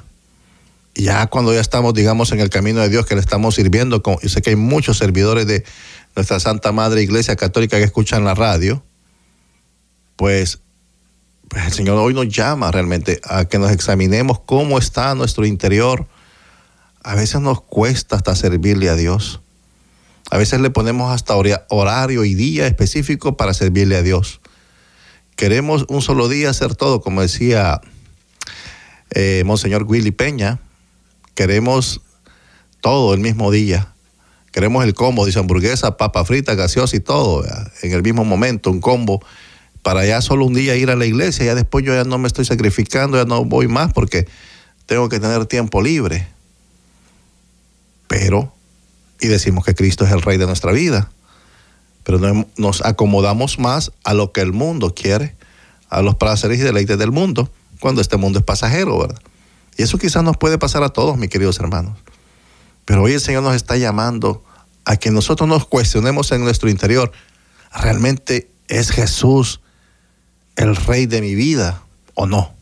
Ya 0.96 1.28
cuando 1.28 1.54
ya 1.54 1.62
estamos, 1.62 1.94
digamos, 1.94 2.32
en 2.32 2.40
el 2.40 2.50
camino 2.50 2.80
de 2.80 2.90
Dios, 2.90 3.06
que 3.06 3.16
le 3.16 3.22
estamos 3.22 3.56
sirviendo, 3.56 4.02
con, 4.02 4.18
yo 4.22 4.30
sé 4.30 4.42
que 4.42 4.52
hay 4.52 4.56
muchos 4.56 4.98
servidores 4.98 5.46
de 5.46 5.64
nuestra 6.16 6.40
Santa 6.40 6.72
Madre 6.72 7.02
Iglesia 7.02 7.36
Católica 7.36 7.78
que 7.78 7.84
escuchan 7.84 8.24
la 8.24 8.36
radio, 8.36 8.82
pues, 10.16 10.60
pues 11.50 11.66
el 11.66 11.74
Señor 11.74 11.98
hoy 11.98 12.14
nos 12.14 12.30
llama 12.30 12.72
realmente 12.72 13.20
a 13.24 13.46
que 13.46 13.58
nos 13.58 13.72
examinemos 13.72 14.40
cómo 14.40 14.78
está 14.78 15.16
nuestro 15.16 15.46
interior. 15.46 16.08
A 17.04 17.16
veces 17.16 17.42
nos 17.42 17.62
cuesta 17.62 18.18
hasta 18.18 18.36
servirle 18.36 18.88
a 18.90 18.96
Dios. 18.96 19.42
A 20.30 20.38
veces 20.38 20.62
le 20.62 20.70
ponemos 20.70 21.12
hasta 21.12 21.36
horario 21.36 22.24
y 22.24 22.36
día 22.36 22.68
específico 22.68 23.36
para 23.36 23.56
servirle 23.56 23.98
a 23.98 24.04
Dios. 24.04 24.42
Queremos 25.36 25.86
un 25.90 26.04
solo 26.04 26.28
día 26.28 26.52
hacer 26.52 26.76
todo, 26.76 27.02
como 27.02 27.22
decía 27.22 27.82
eh, 29.10 29.42
Monseñor 29.44 29.84
Willy 29.84 30.12
Peña. 30.12 30.60
Queremos 31.34 32.02
todo 32.80 33.16
el 33.16 33.22
mismo 33.22 33.50
día. 33.50 33.94
Queremos 34.52 34.84
el 34.84 34.94
combo, 34.94 35.26
dice 35.26 35.40
hamburguesa, 35.40 35.98
papa 35.98 36.26
frita, 36.26 36.54
gaseosa 36.54 36.96
y 36.96 37.00
todo, 37.00 37.44
en 37.82 37.92
el 37.92 38.04
mismo 38.04 38.24
momento, 38.24 38.70
un 38.70 38.82
combo. 38.82 39.24
Para 39.82 40.06
ya 40.06 40.22
solo 40.22 40.46
un 40.46 40.54
día 40.54 40.76
ir 40.76 40.90
a 40.90 40.96
la 40.96 41.06
iglesia, 41.06 41.46
ya 41.46 41.56
después 41.56 41.86
yo 41.86 41.94
ya 41.94 42.04
no 42.04 42.18
me 42.18 42.28
estoy 42.28 42.46
sacrificando, 42.46 43.18
ya 43.18 43.26
no 43.26 43.46
voy 43.46 43.68
más 43.68 43.94
porque 43.94 44.28
tengo 44.86 45.10
que 45.10 45.20
tener 45.20 45.46
tiempo 45.46 45.82
libre. 45.82 46.28
Pero, 48.08 48.54
y 49.22 49.28
decimos 49.28 49.64
que 49.64 49.76
Cristo 49.76 50.06
es 50.06 50.12
el 50.12 50.22
rey 50.22 50.38
de 50.38 50.48
nuestra 50.48 50.72
vida 50.72 51.10
pero 52.10 52.48
nos 52.58 52.84
acomodamos 52.84 53.60
más 53.60 53.92
a 54.04 54.16
lo 54.16 54.32
que 54.32 54.42
el 54.42 54.52
mundo 54.52 54.96
quiere, 54.96 55.36
a 55.90 56.02
los 56.02 56.16
placeres 56.16 56.58
y 56.58 56.64
deleites 56.64 56.98
del 56.98 57.12
mundo, 57.12 57.52
cuando 57.80 58.02
este 58.02 58.18
mundo 58.18 58.40
es 58.40 58.46
pasajero, 58.46 58.98
¿verdad? 58.98 59.22
Y 59.78 59.84
eso 59.84 60.00
quizás 60.00 60.24
nos 60.24 60.36
puede 60.36 60.58
pasar 60.58 60.82
a 60.82 60.90
todos, 60.90 61.20
mis 61.20 61.30
queridos 61.30 61.60
hermanos. 61.60 62.00
Pero 62.86 63.04
hoy 63.04 63.14
el 63.14 63.22
Señor 63.22 63.44
nos 63.44 63.56
está 63.56 63.78
llamando 63.78 64.44
a 64.86 64.98
que 64.98 65.12
nosotros 65.12 65.48
nos 65.48 65.68
cuestionemos 65.68 66.32
en 66.32 66.44
nuestro 66.44 66.68
interior, 66.70 67.12
¿realmente 67.72 68.50
es 68.68 68.90
Jesús 68.90 69.62
el 70.60 70.76
rey 70.76 71.06
de 71.06 71.22
mi 71.22 71.36
vida 71.36 71.82
o 72.14 72.26
no? 72.26 72.54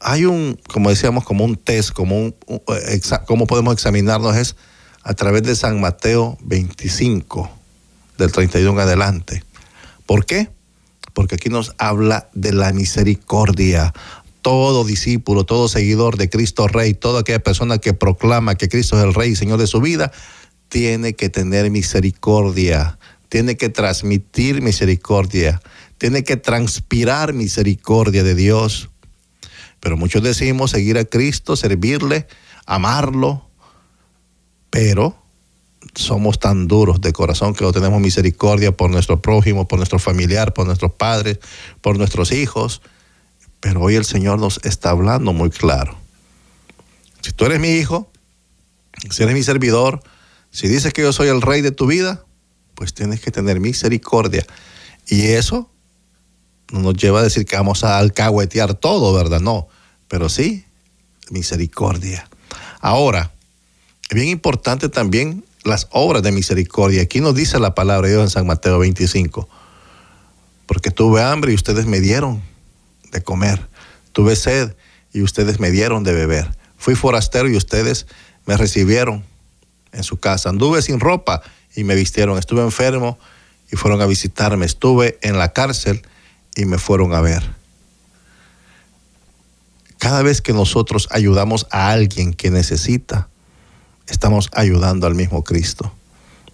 Hay 0.00 0.26
un, 0.26 0.60
como 0.68 0.90
decíamos, 0.90 1.24
como 1.24 1.44
un 1.44 1.56
test, 1.56 1.90
como 1.90 2.20
un, 2.20 2.34
cómo 3.26 3.46
podemos 3.46 3.74
examinarnos 3.74 4.36
es 4.36 4.54
a 5.02 5.14
través 5.14 5.42
de 5.42 5.56
San 5.56 5.80
Mateo 5.80 6.36
25 6.42 7.50
del 8.18 8.30
31 8.30 8.72
en 8.72 8.78
adelante. 8.86 9.42
¿Por 10.06 10.26
qué? 10.26 10.50
Porque 11.14 11.36
aquí 11.36 11.48
nos 11.48 11.74
habla 11.78 12.28
de 12.34 12.52
la 12.52 12.72
misericordia. 12.72 13.92
todo 14.42 14.84
discípulo, 14.84 15.44
todo 15.44 15.68
seguidor 15.68 16.16
de 16.16 16.30
Cristo 16.30 16.68
Rey, 16.68 16.94
toda 16.94 17.20
aquella 17.20 17.40
persona 17.40 17.78
que 17.78 17.92
proclama 17.92 18.54
que 18.54 18.68
Cristo 18.68 18.96
es 18.96 19.04
el 19.04 19.14
Rey 19.14 19.32
y 19.32 19.36
Señor 19.36 19.58
de 19.58 19.66
su 19.66 19.80
vida, 19.80 20.12
tiene 20.68 21.14
que 21.14 21.28
tener 21.28 21.70
misericordia, 21.70 22.98
tiene 23.28 23.56
que 23.56 23.68
transmitir 23.68 24.62
misericordia, 24.62 25.60
tiene 25.98 26.24
que 26.24 26.36
transpirar 26.36 27.32
misericordia 27.32 28.22
de 28.22 28.34
Dios. 28.34 28.88
Pero 29.80 29.96
muchos 29.96 30.22
decimos 30.22 30.70
seguir 30.70 30.96
a 30.98 31.04
Cristo, 31.04 31.56
servirle, 31.56 32.26
amarlo, 32.66 33.48
pero 34.70 35.20
somos 35.94 36.38
tan 36.38 36.68
duros 36.68 37.00
de 37.00 37.12
corazón 37.12 37.54
que 37.54 37.64
no 37.64 37.72
tenemos 37.72 38.00
misericordia 38.00 38.72
por 38.72 38.90
nuestro 38.90 39.20
prójimo, 39.20 39.66
por 39.66 39.78
nuestro 39.78 39.98
familiar, 39.98 40.54
por 40.54 40.66
nuestros 40.66 40.92
padres, 40.92 41.38
por 41.80 41.98
nuestros 41.98 42.32
hijos. 42.32 42.82
Pero 43.60 43.82
hoy 43.82 43.96
el 43.96 44.04
Señor 44.04 44.38
nos 44.38 44.60
está 44.64 44.90
hablando 44.90 45.32
muy 45.32 45.50
claro. 45.50 45.96
Si 47.22 47.32
tú 47.32 47.46
eres 47.46 47.60
mi 47.60 47.70
hijo, 47.70 48.10
si 49.10 49.22
eres 49.22 49.34
mi 49.34 49.42
servidor, 49.42 50.00
si 50.50 50.68
dices 50.68 50.92
que 50.92 51.02
yo 51.02 51.12
soy 51.12 51.28
el 51.28 51.42
rey 51.42 51.60
de 51.60 51.72
tu 51.72 51.86
vida, 51.86 52.24
pues 52.74 52.94
tienes 52.94 53.20
que 53.20 53.30
tener 53.30 53.58
misericordia. 53.58 54.46
Y 55.06 55.22
eso 55.28 55.70
no 56.70 56.80
nos 56.80 56.94
lleva 56.94 57.20
a 57.20 57.22
decir 57.22 57.46
que 57.46 57.56
vamos 57.56 57.84
a 57.84 57.98
alcahuetear 57.98 58.74
todo, 58.74 59.12
¿verdad? 59.14 59.40
No, 59.40 59.68
pero 60.08 60.28
sí, 60.28 60.64
misericordia. 61.30 62.28
Ahora, 62.80 63.32
es 64.08 64.14
bien 64.14 64.28
importante 64.28 64.88
también 64.88 65.44
las 65.64 65.88
obras 65.90 66.22
de 66.22 66.32
misericordia. 66.32 67.02
Aquí 67.02 67.20
nos 67.20 67.34
dice 67.34 67.58
la 67.58 67.74
palabra 67.74 68.08
de 68.08 68.14
Dios 68.14 68.24
en 68.24 68.30
San 68.30 68.46
Mateo 68.46 68.78
25. 68.78 69.48
Porque 70.66 70.90
tuve 70.90 71.22
hambre 71.22 71.52
y 71.52 71.54
ustedes 71.54 71.86
me 71.86 72.00
dieron 72.00 72.42
de 73.12 73.22
comer. 73.22 73.68
Tuve 74.12 74.36
sed 74.36 74.74
y 75.12 75.22
ustedes 75.22 75.60
me 75.60 75.70
dieron 75.70 76.04
de 76.04 76.12
beber. 76.12 76.56
Fui 76.76 76.94
forastero 76.94 77.48
y 77.48 77.56
ustedes 77.56 78.06
me 78.46 78.56
recibieron 78.56 79.24
en 79.92 80.04
su 80.04 80.18
casa. 80.18 80.50
Anduve 80.50 80.82
sin 80.82 81.00
ropa 81.00 81.42
y 81.74 81.84
me 81.84 81.94
vistieron. 81.94 82.38
Estuve 82.38 82.62
enfermo 82.62 83.18
y 83.70 83.76
fueron 83.76 84.00
a 84.00 84.06
visitarme. 84.06 84.66
Estuve 84.66 85.18
en 85.22 85.38
la 85.38 85.52
cárcel 85.52 86.02
y 86.58 86.64
me 86.64 86.76
fueron 86.76 87.14
a 87.14 87.20
ver. 87.20 87.54
Cada 89.98 90.22
vez 90.22 90.42
que 90.42 90.52
nosotros 90.52 91.08
ayudamos 91.12 91.68
a 91.70 91.90
alguien 91.90 92.34
que 92.34 92.50
necesita, 92.50 93.28
estamos 94.08 94.50
ayudando 94.52 95.06
al 95.06 95.14
mismo 95.14 95.44
Cristo. 95.44 95.92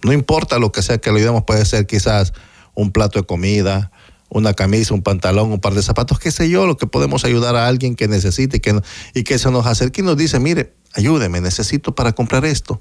No 0.03 0.13
importa 0.13 0.59
lo 0.59 0.71
que 0.71 0.83
sea 0.83 0.99
que 0.99 1.11
le 1.11 1.17
ayudemos, 1.17 1.43
puede 1.43 1.65
ser 1.65 1.87
quizás 1.87 2.33
un 2.75 2.91
plato 2.91 3.19
de 3.19 3.25
comida, 3.25 3.91
una 4.29 4.53
camisa, 4.53 4.93
un 4.93 5.01
pantalón, 5.01 5.51
un 5.51 5.59
par 5.59 5.73
de 5.73 5.81
zapatos, 5.81 6.19
qué 6.19 6.29
sé 6.29 6.49
yo, 6.49 6.67
lo 6.67 6.77
que 6.77 6.85
podemos 6.85 7.25
ayudar 7.25 7.55
a 7.55 7.67
alguien 7.67 7.95
que 7.95 8.07
necesite 8.07 8.57
y 8.57 8.59
que, 8.59 8.79
y 9.15 9.23
que 9.23 9.39
se 9.39 9.49
nos 9.49 9.65
acerque 9.65 10.01
y 10.01 10.03
nos 10.03 10.17
dice, 10.17 10.39
mire, 10.39 10.73
ayúdeme, 10.93 11.41
necesito 11.41 11.95
para 11.95 12.13
comprar 12.13 12.45
esto, 12.45 12.79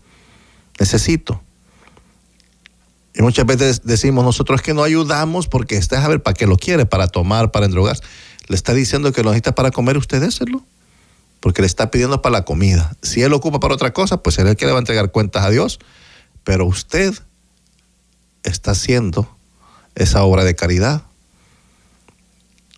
necesito. 0.79 1.41
Y 3.15 3.23
muchas 3.23 3.47
veces 3.47 3.83
decimos 3.85 4.25
nosotros 4.25 4.61
que 4.61 4.75
no 4.75 4.83
ayudamos 4.83 5.47
porque 5.47 5.77
está 5.77 6.05
a 6.05 6.09
ver 6.09 6.23
para 6.23 6.35
qué 6.35 6.47
lo 6.47 6.57
quiere, 6.57 6.85
para 6.85 7.07
tomar, 7.07 7.53
para 7.53 7.67
endrogar. 7.67 7.99
Le 8.49 8.57
está 8.57 8.75
diciendo 8.75 9.13
que 9.13 9.23
lo 9.23 9.31
necesita 9.31 9.55
para 9.55 9.71
comer, 9.71 9.97
usted 9.97 10.21
déselo 10.21 10.65
porque 11.45 11.61
le 11.61 11.67
está 11.67 11.91
pidiendo 11.91 12.23
para 12.23 12.39
la 12.39 12.45
comida. 12.47 12.97
Si 13.03 13.21
él 13.21 13.29
lo 13.29 13.37
ocupa 13.37 13.61
para 13.61 13.75
otra 13.75 13.93
cosa, 13.93 14.23
pues 14.23 14.39
es 14.39 14.47
el 14.47 14.57
que 14.57 14.65
le 14.65 14.73
va 14.73 14.79
a 14.79 14.81
entregar 14.81 15.11
cuentas 15.11 15.45
a 15.45 15.51
Dios. 15.51 15.79
Pero 16.43 16.65
usted 16.65 17.13
está 18.45 18.71
haciendo 18.71 19.29
esa 19.95 20.23
obra 20.23 20.43
de 20.45 20.57
caridad. 20.57 21.03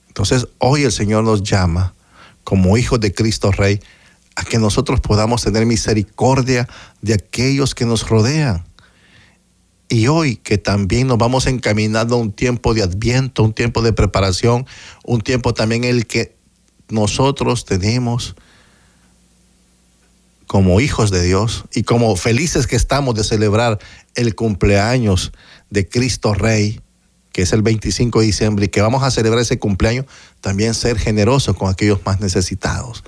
Entonces, 0.09 0.49
hoy 0.59 0.83
el 0.83 0.90
Señor 0.90 1.22
nos 1.22 1.44
llama 1.44 1.94
como 2.42 2.77
hijos 2.77 2.99
de 2.99 3.14
Cristo 3.14 3.53
Rey 3.53 3.81
a 4.35 4.42
que 4.42 4.59
nosotros 4.59 4.99
podamos 4.99 5.44
tener 5.44 5.64
misericordia 5.64 6.68
de 7.03 7.14
aquellos 7.14 7.72
que 7.72 7.85
nos 7.85 8.09
rodean. 8.09 8.64
Y 9.88 10.09
hoy 10.09 10.37
que 10.37 10.59
también 10.59 11.07
nos 11.07 11.18
vamos 11.18 11.46
encaminando 11.46 12.16
a 12.16 12.18
un 12.18 12.33
tiempo 12.33 12.75
de 12.75 12.83
adviento, 12.83 13.44
un 13.44 13.53
tiempo 13.53 13.83
de 13.83 13.92
preparación, 13.92 14.66
un 15.05 15.20
tiempo 15.20 15.55
también 15.55 15.85
en 15.85 15.96
el 15.96 16.07
que 16.07 16.37
nosotros 16.88 17.64
tenemos 17.64 18.35
como 20.46 20.81
hijos 20.81 21.11
de 21.11 21.22
Dios 21.22 21.64
y 21.75 21.83
como 21.83 22.14
felices 22.16 22.66
que 22.66 22.77
estamos 22.77 23.14
de 23.14 23.25
celebrar 23.25 23.79
el 24.14 24.35
cumpleaños 24.35 25.33
de 25.70 25.88
Cristo 25.88 26.35
Rey, 26.35 26.81
que 27.33 27.42
es 27.42 27.53
el 27.53 27.62
25 27.62 28.20
de 28.20 28.27
diciembre, 28.27 28.64
y 28.66 28.68
que 28.68 28.81
vamos 28.81 29.03
a 29.03 29.11
celebrar 29.11 29.42
ese 29.42 29.59
cumpleaños, 29.59 30.07
también 30.40 30.75
ser 30.75 30.99
generosos 30.99 31.57
con 31.57 31.68
aquellos 31.68 32.01
más 32.05 32.20
necesitados. 32.20 33.05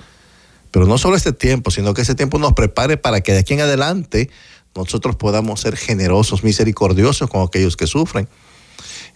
Pero 0.71 0.85
no 0.85 0.97
solo 0.97 1.15
este 1.15 1.33
tiempo, 1.33 1.71
sino 1.71 1.93
que 1.93 2.03
ese 2.03 2.13
tiempo 2.13 2.37
nos 2.37 2.53
prepare 2.53 2.97
para 2.97 3.21
que 3.21 3.33
de 3.33 3.39
aquí 3.39 3.53
en 3.53 3.61
adelante 3.61 4.29
nosotros 4.75 5.15
podamos 5.15 5.61
ser 5.61 5.75
generosos, 5.75 6.43
misericordiosos 6.43 7.29
con 7.29 7.45
aquellos 7.45 7.75
que 7.75 7.87
sufren. 7.87 8.27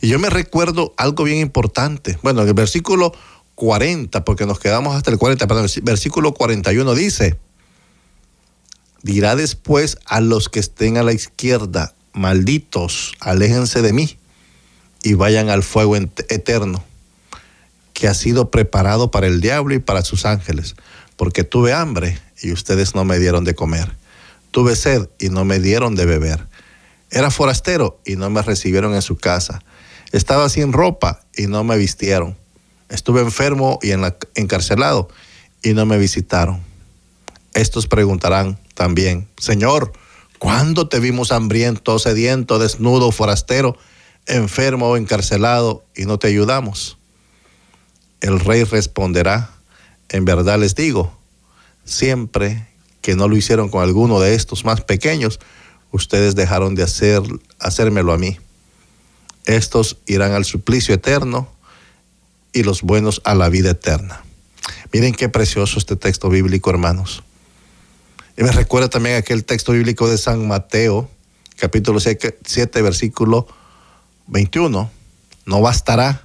Y 0.02 0.08
yo 0.08 0.20
me 0.20 0.30
recuerdo 0.30 0.94
algo 0.98 1.24
bien 1.24 1.39
importante. 1.39 2.18
Bueno, 2.22 2.42
en 2.42 2.48
el 2.48 2.54
versículo 2.54 3.13
40, 3.56 4.26
porque 4.26 4.46
nos 4.46 4.60
quedamos 4.60 4.96
hasta 4.96 5.12
el 5.12 5.18
40, 5.18 5.48
perdón, 5.48 5.68
el 5.74 5.82
versículo 5.84 6.34
41 6.34 6.96
dice, 6.96 7.38
dirá 9.04 9.36
después 9.36 9.98
a 10.06 10.22
los 10.22 10.50
que 10.50 10.60
estén 10.60 10.98
a 10.98 11.04
la 11.04 11.13
izquierda, 11.13 11.94
malditos, 12.13 13.13
aléjense 13.20 13.82
de 13.82 13.94
mí 13.94 14.18
y 15.04 15.13
vayan 15.13 15.50
al 15.50 15.63
fuego 15.63 15.96
eterno, 15.96 16.84
que 17.94 18.08
ha 18.08 18.13
sido 18.13 18.50
preparado 18.50 19.12
para 19.12 19.28
el 19.28 19.42
diablo 19.42 19.76
y 19.76 19.80
para 19.80 20.02
sus 20.02 20.26
ángeles, 20.26 20.76
porque 21.16 21.44
tuve 21.44 21.74
hambre 21.74 22.20
y 22.42 22.52
ustedes 22.52 22.96
no 22.96 23.06
me 23.06 23.20
dieron 23.20 23.44
de 23.44 23.54
comer, 23.54 23.96
tuve 24.54 24.76
sed 24.76 25.10
y 25.20 25.30
no 25.30 25.44
me 25.44 25.60
dieron 25.60 25.96
de 25.96 26.06
beber, 26.06 26.48
era 27.10 27.32
forastero 27.32 28.00
y 28.06 28.16
no 28.16 28.30
me 28.30 28.44
recibieron 28.44 28.94
en 28.94 29.02
su 29.02 29.18
casa, 29.18 29.63
estaba 30.12 30.48
sin 30.48 30.72
ropa 30.72 31.26
y 31.36 31.48
no 31.48 31.63
me 31.63 31.76
vistieron, 31.76 32.38
estuve 32.88 33.22
enfermo 33.22 33.80
y 33.82 33.92
encarcelado 34.36 35.10
y 35.63 35.74
no 35.74 35.86
me 35.86 35.98
visitaron. 35.98 36.62
Estos 37.56 37.88
preguntarán, 37.88 38.60
también, 38.76 39.28
Señor, 39.38 39.92
¿cuándo 40.38 40.88
te 40.88 41.00
vimos 41.00 41.32
hambriento, 41.32 41.98
sediento, 41.98 42.60
desnudo, 42.60 43.12
forastero, 43.12 43.76
enfermo 44.28 44.89
o 44.89 44.98
encarcelado 44.98 45.84
y 45.96 46.06
no 46.06 46.20
te 46.20 46.28
ayudamos? 46.28 46.98
El 48.22 48.39
rey 48.39 48.63
responderá, 48.66 49.50
en 50.10 50.26
verdad 50.26 50.60
les 50.60 50.76
digo, 50.76 51.18
siempre 51.86 52.68
que 53.04 53.16
no 53.16 53.28
lo 53.28 53.36
hicieron 53.36 53.68
con 53.70 53.84
alguno 53.84 54.22
de 54.22 54.34
estos 54.34 54.63
más 54.63 54.82
pequeños, 54.82 55.39
ustedes 55.92 56.36
dejaron 56.36 56.74
de 56.74 56.84
hacer, 56.84 57.22
hacérmelo 57.60 58.13
a 58.13 58.18
mí. 58.18 58.39
Estos 59.46 59.98
irán 60.08 60.32
al 60.32 60.46
suplicio 60.46 60.96
eterno 60.96 61.50
y 62.54 62.63
los 62.63 62.82
buenos 62.82 63.22
a 63.26 63.36
la 63.36 63.50
vida 63.50 63.72
eterna. 63.72 64.24
Miren 64.94 65.13
qué 65.13 65.28
precioso 65.28 65.80
este 65.80 65.98
texto 65.98 66.30
bíblico, 66.30 66.70
hermanos. 66.70 67.24
Y 68.38 68.44
me 68.44 68.54
recuerda 68.54 68.89
también 68.89 69.18
aquel 69.18 69.44
texto 69.44 69.74
bíblico 69.74 70.10
de 70.10 70.18
San 70.18 70.48
Mateo, 70.48 71.10
capítulo 71.58 72.00
7, 72.00 72.82
versículo 72.82 73.48
21. 74.28 74.89
No 75.46 75.62
bastará 75.62 76.23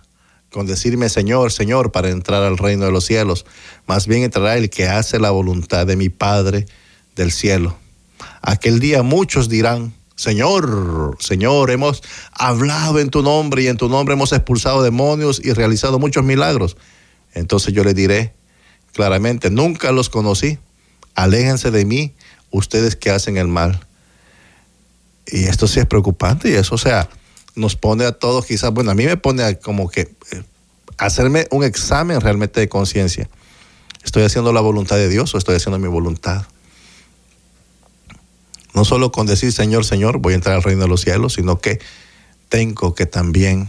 con 0.51 0.67
decirme 0.67 1.09
Señor, 1.09 1.53
Señor, 1.53 1.93
para 1.93 2.09
entrar 2.11 2.43
al 2.43 2.59
reino 2.59 2.85
de 2.85 2.93
los 2.93 3.05
cielos. 3.05 3.47
Más 3.87 4.07
bien 4.07 4.23
entrará 4.23 4.57
el 4.57 4.71
que 4.71 4.87
hace 4.87 5.19
la 5.19 5.31
voluntad 5.31 5.87
de 5.87 5.97
mi 5.97 6.09
Padre 6.09 6.67
del 7.17 7.33
cielo. 7.33 7.77
Aquel 8.43 8.81
día 8.81 9.03
muchos 9.03 9.49
dirán, 9.49 9.95
Señor, 10.17 11.17
Señor, 11.21 11.71
hemos 11.71 12.03
hablado 12.33 12.99
en 12.99 13.11
tu 13.11 13.23
nombre 13.23 13.63
y 13.63 13.69
en 13.69 13.77
tu 13.77 13.89
nombre 13.89 14.15
hemos 14.15 14.33
expulsado 14.33 14.83
demonios 14.83 15.41
y 15.45 15.53
realizado 15.53 15.99
muchos 15.99 16.25
milagros. 16.25 16.77
Entonces 17.35 17.73
yo 17.75 17.85
le 17.85 17.95
diré 17.95 18.33
claramente, 18.93 19.51
nunca 19.51 19.93
los 19.93 20.09
conocí 20.09 20.59
aléjense 21.19 21.73
de 21.73 21.85
mí, 21.85 22.15
ustedes 22.53 22.95
que 22.95 23.11
hacen 23.11 23.37
el 23.37 23.49
mal. 23.49 23.81
Y 25.27 25.45
esto 25.45 25.67
sí 25.67 25.81
es 25.81 25.87
preocupante 25.87 26.49
y 26.49 26.55
eso, 26.55 26.77
o 26.77 26.79
sea, 26.79 27.09
nos 27.59 27.77
pone 27.77 28.05
a 28.05 28.13
todos 28.13 28.47
quizás, 28.47 28.73
bueno, 28.73 28.91
a 28.91 28.95
mí 28.95 29.05
me 29.05 29.17
pone 29.17 29.59
como 29.59 29.91
que 29.91 30.03
eh, 30.33 30.43
hacerme 30.97 31.47
un 31.51 31.65
examen 31.65 32.21
realmente 32.21 32.61
de 32.61 32.69
conciencia. 32.69 33.29
¿Estoy 34.05 34.23
haciendo 34.23 34.53
la 34.53 34.61
voluntad 34.61 34.97
de 34.97 35.09
Dios 35.09 35.35
o 35.35 35.39
estoy 35.39 35.57
haciendo 35.57 35.79
mi 35.79 35.89
voluntad? 35.89 36.47
No 38.75 38.85
solo 38.85 39.11
con 39.13 39.27
decir 39.27 39.53
Señor, 39.53 39.85
Señor, 39.85 40.19
voy 40.19 40.33
a 40.33 40.37
entrar 40.37 40.55
al 40.55 40.63
reino 40.63 40.83
de 40.83 40.89
los 40.89 41.01
cielos, 41.01 41.35
sino 41.35 41.61
que 41.61 41.81
tengo 42.49 42.95
que 42.95 43.07
también 43.07 43.69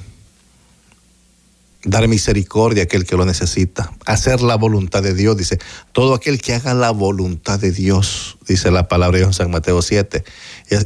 dar 1.84 2.07
misericordia 2.07 2.84
a 2.84 2.86
aquel 2.86 3.05
que 3.05 3.15
lo 3.15 3.25
necesita, 3.25 3.93
hacer 4.05 4.41
la 4.41 4.55
voluntad 4.55 5.01
de 5.01 5.13
Dios, 5.13 5.38
dice, 5.38 5.59
todo 5.93 6.13
aquel 6.13 6.41
que 6.41 6.53
haga 6.53 6.73
la 6.73 6.91
voluntad 6.91 7.59
de 7.59 7.71
Dios, 7.71 8.38
dice 8.47 8.69
la 8.69 8.88
palabra 8.88 9.17
de 9.17 9.23
Dios 9.23 9.30
en 9.30 9.45
San 9.45 9.51
Mateo 9.51 9.82
7. 9.82 10.23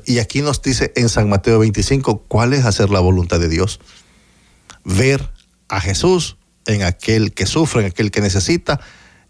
Y 0.06 0.20
aquí 0.20 0.42
nos 0.42 0.62
dice 0.62 0.94
en 0.96 1.10
San 1.10 1.30
Mateo 1.30 1.60
25 1.60 2.24
cuál 2.28 2.54
es 2.54 2.66
hacer 2.66 2.90
la 2.90 3.00
voluntad 3.00 3.40
de 3.40 3.50
Dios. 3.50 3.80
Ver 4.84 5.32
a 5.68 5.82
Jesús 5.82 6.38
en 6.68 6.84
aquel 6.84 7.34
que 7.34 7.48
sufre, 7.48 7.82
en 7.82 7.88
aquel 7.88 8.12
que 8.12 8.22
necesita, 8.22 8.80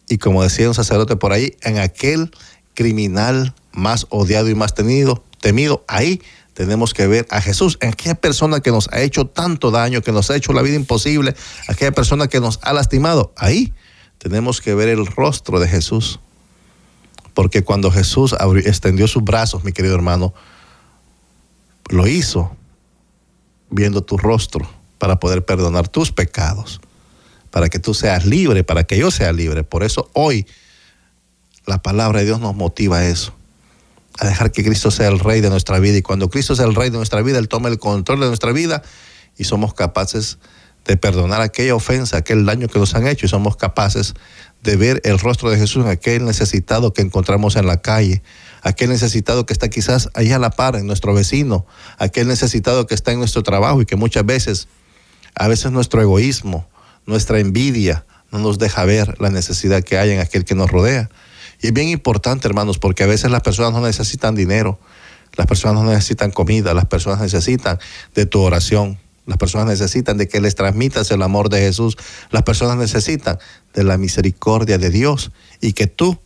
y 0.09 0.17
como 0.17 0.43
decía 0.43 0.67
un 0.67 0.75
sacerdote 0.75 1.15
por 1.15 1.31
ahí, 1.31 1.55
en 1.61 1.77
aquel 1.77 2.31
criminal 2.73 3.55
más 3.71 4.05
odiado 4.09 4.49
y 4.49 4.55
más 4.55 4.75
temido, 4.75 5.23
temido, 5.39 5.85
ahí 5.87 6.21
tenemos 6.53 6.93
que 6.93 7.07
ver 7.07 7.27
a 7.29 7.41
Jesús, 7.41 7.77
en 7.81 7.89
aquella 7.89 8.15
persona 8.15 8.59
que 8.59 8.71
nos 8.71 8.87
ha 8.91 9.01
hecho 9.01 9.25
tanto 9.25 9.71
daño, 9.71 10.01
que 10.01 10.11
nos 10.11 10.29
ha 10.29 10.35
hecho 10.35 10.53
la 10.53 10.61
vida 10.61 10.75
imposible, 10.75 11.35
aquella 11.67 11.91
persona 11.91 12.27
que 12.27 12.39
nos 12.39 12.59
ha 12.61 12.73
lastimado, 12.73 13.33
ahí 13.37 13.73
tenemos 14.19 14.61
que 14.61 14.73
ver 14.75 14.89
el 14.89 15.05
rostro 15.05 15.59
de 15.59 15.67
Jesús. 15.67 16.19
Porque 17.33 17.63
cuando 17.63 17.89
Jesús 17.89 18.35
extendió 18.63 19.07
sus 19.07 19.23
brazos, 19.23 19.63
mi 19.63 19.71
querido 19.71 19.95
hermano, 19.95 20.33
lo 21.89 22.07
hizo 22.07 22.55
viendo 23.69 24.03
tu 24.03 24.17
rostro 24.17 24.69
para 24.99 25.19
poder 25.19 25.43
perdonar 25.43 25.87
tus 25.87 26.11
pecados, 26.11 26.79
para 27.49 27.69
que 27.69 27.79
tú 27.79 27.95
seas 27.95 28.25
libre, 28.25 28.63
para 28.63 28.83
que 28.83 28.97
yo 28.97 29.09
sea 29.09 29.33
libre. 29.33 29.63
Por 29.63 29.83
eso 29.83 30.09
hoy 30.13 30.45
la 31.65 31.81
palabra 31.81 32.19
de 32.19 32.25
Dios 32.25 32.39
nos 32.39 32.55
motiva 32.55 32.99
a 32.99 33.07
eso, 33.07 33.33
a 34.19 34.27
dejar 34.27 34.51
que 34.51 34.63
Cristo 34.63 34.91
sea 34.91 35.07
el 35.07 35.19
rey 35.19 35.41
de 35.41 35.49
nuestra 35.49 35.79
vida. 35.79 35.97
Y 35.97 36.01
cuando 36.01 36.29
Cristo 36.29 36.55
sea 36.55 36.65
el 36.65 36.75
rey 36.75 36.89
de 36.89 36.97
nuestra 36.97 37.21
vida, 37.21 37.39
Él 37.39 37.47
toma 37.47 37.69
el 37.69 37.79
control 37.79 38.19
de 38.19 38.27
nuestra 38.27 38.51
vida 38.51 38.81
y 39.37 39.45
somos 39.45 39.73
capaces 39.73 40.37
de 40.85 40.97
perdonar 40.97 41.41
aquella 41.41 41.75
ofensa, 41.75 42.17
aquel 42.17 42.45
daño 42.45 42.67
que 42.67 42.77
nos 42.77 42.93
han 42.95 43.07
hecho 43.07 43.25
y 43.25 43.29
somos 43.29 43.55
capaces 43.55 44.13
de 44.63 44.75
ver 44.75 45.01
el 45.05 45.19
rostro 45.19 45.49
de 45.49 45.57
Jesús 45.57 45.83
en 45.83 45.89
aquel 45.89 46.25
necesitado 46.25 46.93
que 46.93 47.01
encontramos 47.01 47.55
en 47.55 47.67
la 47.67 47.81
calle, 47.81 48.21
aquel 48.61 48.89
necesitado 48.89 49.45
que 49.45 49.53
está 49.53 49.69
quizás 49.69 50.09
ahí 50.13 50.31
a 50.31 50.39
la 50.39 50.51
par, 50.51 50.75
en 50.75 50.87
nuestro 50.87 51.13
vecino, 51.13 51.65
aquel 51.97 52.27
necesitado 52.27 52.85
que 52.85 52.95
está 52.95 53.11
en 53.11 53.19
nuestro 53.19 53.43
trabajo 53.43 53.81
y 53.81 53.85
que 53.85 53.95
muchas 53.95 54.25
veces, 54.25 54.67
a 55.35 55.47
veces 55.47 55.71
nuestro 55.71 56.01
egoísmo, 56.01 56.67
nuestra 57.05 57.39
envidia, 57.39 58.05
no 58.31 58.39
nos 58.39 58.57
deja 58.57 58.83
ver 58.85 59.15
la 59.21 59.29
necesidad 59.29 59.83
que 59.83 59.97
hay 59.97 60.11
en 60.11 60.19
aquel 60.19 60.43
que 60.43 60.55
nos 60.55 60.71
rodea. 60.71 61.09
Y 61.63 61.67
es 61.67 61.73
bien 61.73 61.87
importante, 61.87 62.45
hermanos, 62.45 62.77
porque 62.77 63.03
a 63.03 63.07
veces 63.07 63.31
las 63.31 63.41
personas 63.41 63.71
no 63.71 63.79
necesitan 63.79 64.35
dinero, 64.35 64.77
las 65.37 65.47
personas 65.47 65.81
no 65.81 65.89
necesitan 65.89 66.29
comida, 66.29 66.73
las 66.73 66.87
personas 66.87 67.21
necesitan 67.21 67.79
de 68.13 68.25
tu 68.25 68.41
oración, 68.41 68.99
las 69.25 69.37
personas 69.37 69.67
necesitan 69.67 70.17
de 70.17 70.27
que 70.27 70.41
les 70.41 70.55
transmitas 70.55 71.09
el 71.11 71.21
amor 71.21 71.47
de 71.47 71.61
Jesús, 71.61 71.95
las 72.31 72.43
personas 72.43 72.75
necesitan 72.75 73.39
de 73.73 73.85
la 73.85 73.97
misericordia 73.97 74.77
de 74.77 74.89
Dios 74.89 75.31
y 75.61 75.71
que 75.71 75.87
tú 75.87 76.19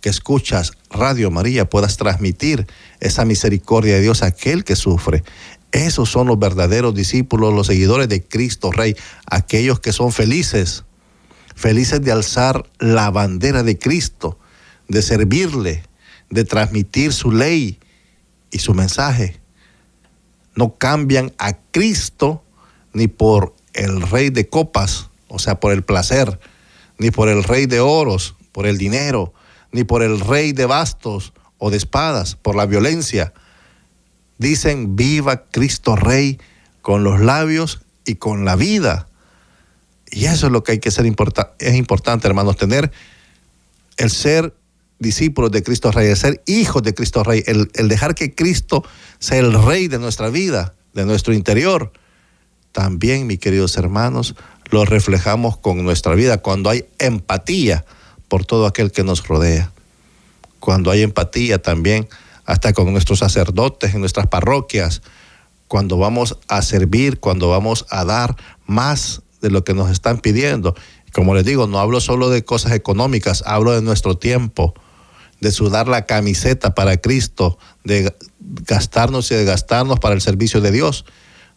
que 0.00 0.08
escuchas 0.08 0.72
Radio 0.88 1.30
María 1.30 1.68
puedas 1.68 1.98
transmitir 1.98 2.66
esa 2.98 3.26
misericordia 3.26 3.96
de 3.96 4.00
Dios 4.00 4.22
a 4.22 4.28
aquel 4.28 4.64
que 4.64 4.74
sufre. 4.74 5.22
Esos 5.70 6.10
son 6.10 6.28
los 6.28 6.38
verdaderos 6.38 6.94
discípulos, 6.94 7.52
los 7.52 7.66
seguidores 7.66 8.08
de 8.08 8.24
Cristo 8.24 8.72
Rey, 8.72 8.96
aquellos 9.26 9.80
que 9.80 9.92
son 9.92 10.12
felices, 10.12 10.84
felices 11.54 12.00
de 12.00 12.10
alzar 12.10 12.64
la 12.78 13.10
bandera 13.10 13.62
de 13.62 13.78
Cristo, 13.78 14.38
de 14.92 15.02
servirle, 15.02 15.82
de 16.30 16.44
transmitir 16.44 17.12
su 17.12 17.32
ley 17.32 17.80
y 18.50 18.60
su 18.60 18.74
mensaje. 18.74 19.40
No 20.54 20.76
cambian 20.76 21.32
a 21.38 21.54
Cristo 21.72 22.44
ni 22.92 23.08
por 23.08 23.54
el 23.72 24.02
rey 24.02 24.30
de 24.30 24.48
copas, 24.48 25.08
o 25.28 25.38
sea, 25.38 25.58
por 25.58 25.72
el 25.72 25.82
placer, 25.82 26.38
ni 26.98 27.10
por 27.10 27.28
el 27.28 27.42
rey 27.42 27.66
de 27.66 27.80
oros, 27.80 28.36
por 28.52 28.66
el 28.66 28.76
dinero, 28.78 29.32
ni 29.72 29.84
por 29.84 30.02
el 30.02 30.20
rey 30.20 30.52
de 30.52 30.66
bastos 30.66 31.32
o 31.56 31.70
de 31.70 31.78
espadas, 31.78 32.36
por 32.36 32.54
la 32.54 32.66
violencia. 32.66 33.32
Dicen, 34.36 34.94
viva 34.94 35.44
Cristo 35.46 35.96
Rey 35.96 36.38
con 36.82 37.02
los 37.02 37.20
labios 37.20 37.80
y 38.04 38.16
con 38.16 38.44
la 38.44 38.56
vida. 38.56 39.08
Y 40.10 40.26
eso 40.26 40.46
es 40.46 40.52
lo 40.52 40.62
que 40.62 40.72
hay 40.72 40.78
que 40.78 40.90
ser 40.90 41.06
importante, 41.06 41.66
es 41.66 41.76
importante, 41.76 42.28
hermanos, 42.28 42.56
tener 42.56 42.92
el 43.96 44.10
ser 44.10 44.54
discípulos 45.02 45.50
de 45.50 45.62
Cristo 45.62 45.90
Rey, 45.90 46.08
el 46.08 46.16
ser 46.16 46.42
hijos 46.46 46.82
de 46.82 46.94
Cristo 46.94 47.22
Rey, 47.22 47.42
el, 47.46 47.70
el 47.74 47.88
dejar 47.88 48.14
que 48.14 48.34
Cristo 48.34 48.84
sea 49.18 49.38
el 49.38 49.52
Rey 49.52 49.88
de 49.88 49.98
nuestra 49.98 50.30
vida, 50.30 50.74
de 50.94 51.04
nuestro 51.04 51.34
interior. 51.34 51.92
También, 52.72 53.26
mis 53.26 53.38
queridos 53.38 53.76
hermanos, 53.76 54.34
lo 54.70 54.86
reflejamos 54.86 55.58
con 55.58 55.84
nuestra 55.84 56.14
vida 56.14 56.38
cuando 56.38 56.70
hay 56.70 56.86
empatía 56.98 57.84
por 58.28 58.46
todo 58.46 58.66
aquel 58.66 58.90
que 58.90 59.04
nos 59.04 59.28
rodea. 59.28 59.70
Cuando 60.60 60.90
hay 60.90 61.02
empatía 61.02 61.60
también, 61.60 62.08
hasta 62.46 62.72
con 62.72 62.90
nuestros 62.92 63.18
sacerdotes 63.18 63.94
en 63.94 64.00
nuestras 64.00 64.26
parroquias, 64.28 65.02
cuando 65.68 65.98
vamos 65.98 66.38
a 66.48 66.62
servir, 66.62 67.20
cuando 67.20 67.48
vamos 67.48 67.86
a 67.90 68.04
dar 68.04 68.36
más 68.66 69.22
de 69.40 69.50
lo 69.50 69.64
que 69.64 69.74
nos 69.74 69.90
están 69.90 70.20
pidiendo. 70.20 70.74
Como 71.12 71.34
les 71.34 71.44
digo, 71.44 71.66
no 71.66 71.78
hablo 71.78 72.00
solo 72.00 72.30
de 72.30 72.44
cosas 72.44 72.72
económicas, 72.72 73.42
hablo 73.46 73.72
de 73.72 73.82
nuestro 73.82 74.16
tiempo, 74.16 74.74
de 75.42 75.50
sudar 75.50 75.88
la 75.88 76.06
camiseta 76.06 76.72
para 76.72 76.98
Cristo, 76.98 77.58
de 77.82 78.14
gastarnos 78.38 79.28
y 79.32 79.34
de 79.34 79.44
gastarnos 79.44 79.98
para 79.98 80.14
el 80.14 80.20
servicio 80.20 80.60
de 80.60 80.70
Dios, 80.70 81.04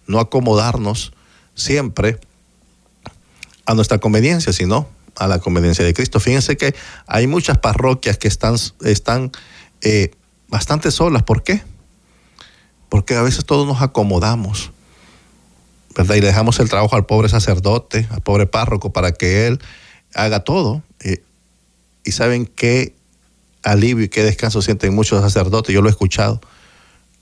no 0.07 0.19
acomodarnos 0.19 1.13
siempre 1.53 2.19
a 3.67 3.75
nuestra 3.75 3.99
conveniencia, 3.99 4.51
sino 4.53 4.89
a 5.15 5.27
la 5.27 5.37
conveniencia 5.37 5.85
de 5.85 5.93
Cristo. 5.93 6.19
Fíjense 6.19 6.57
que 6.57 6.73
hay 7.05 7.27
muchas 7.27 7.59
parroquias 7.59 8.17
que 8.17 8.27
están, 8.27 8.55
están 8.83 9.31
eh, 9.81 10.09
bastante 10.47 10.89
solas. 10.89 11.21
¿Por 11.21 11.43
qué? 11.43 11.61
Porque 12.89 13.13
a 13.15 13.21
veces 13.21 13.45
todos 13.45 13.67
nos 13.67 13.83
acomodamos, 13.83 14.71
¿verdad? 15.95 16.15
Y 16.15 16.21
le 16.21 16.27
dejamos 16.27 16.59
el 16.59 16.69
trabajo 16.69 16.95
al 16.95 17.05
pobre 17.05 17.29
sacerdote, 17.29 18.07
al 18.09 18.21
pobre 18.21 18.47
párroco, 18.47 18.91
para 18.91 19.11
que 19.11 19.45
él 19.45 19.59
haga 20.15 20.39
todo. 20.39 20.81
y 22.03 22.11
saben 22.11 22.47
qué 22.47 22.95
alivio 23.65 24.05
y 24.05 24.09
qué 24.09 24.23
descanso 24.23 24.61
sienten 24.61 24.95
muchos 24.95 25.21
sacerdotes. 25.21 25.73
Yo 25.73 25.81
lo 25.81 25.89
he 25.89 25.91
escuchado 25.91 26.39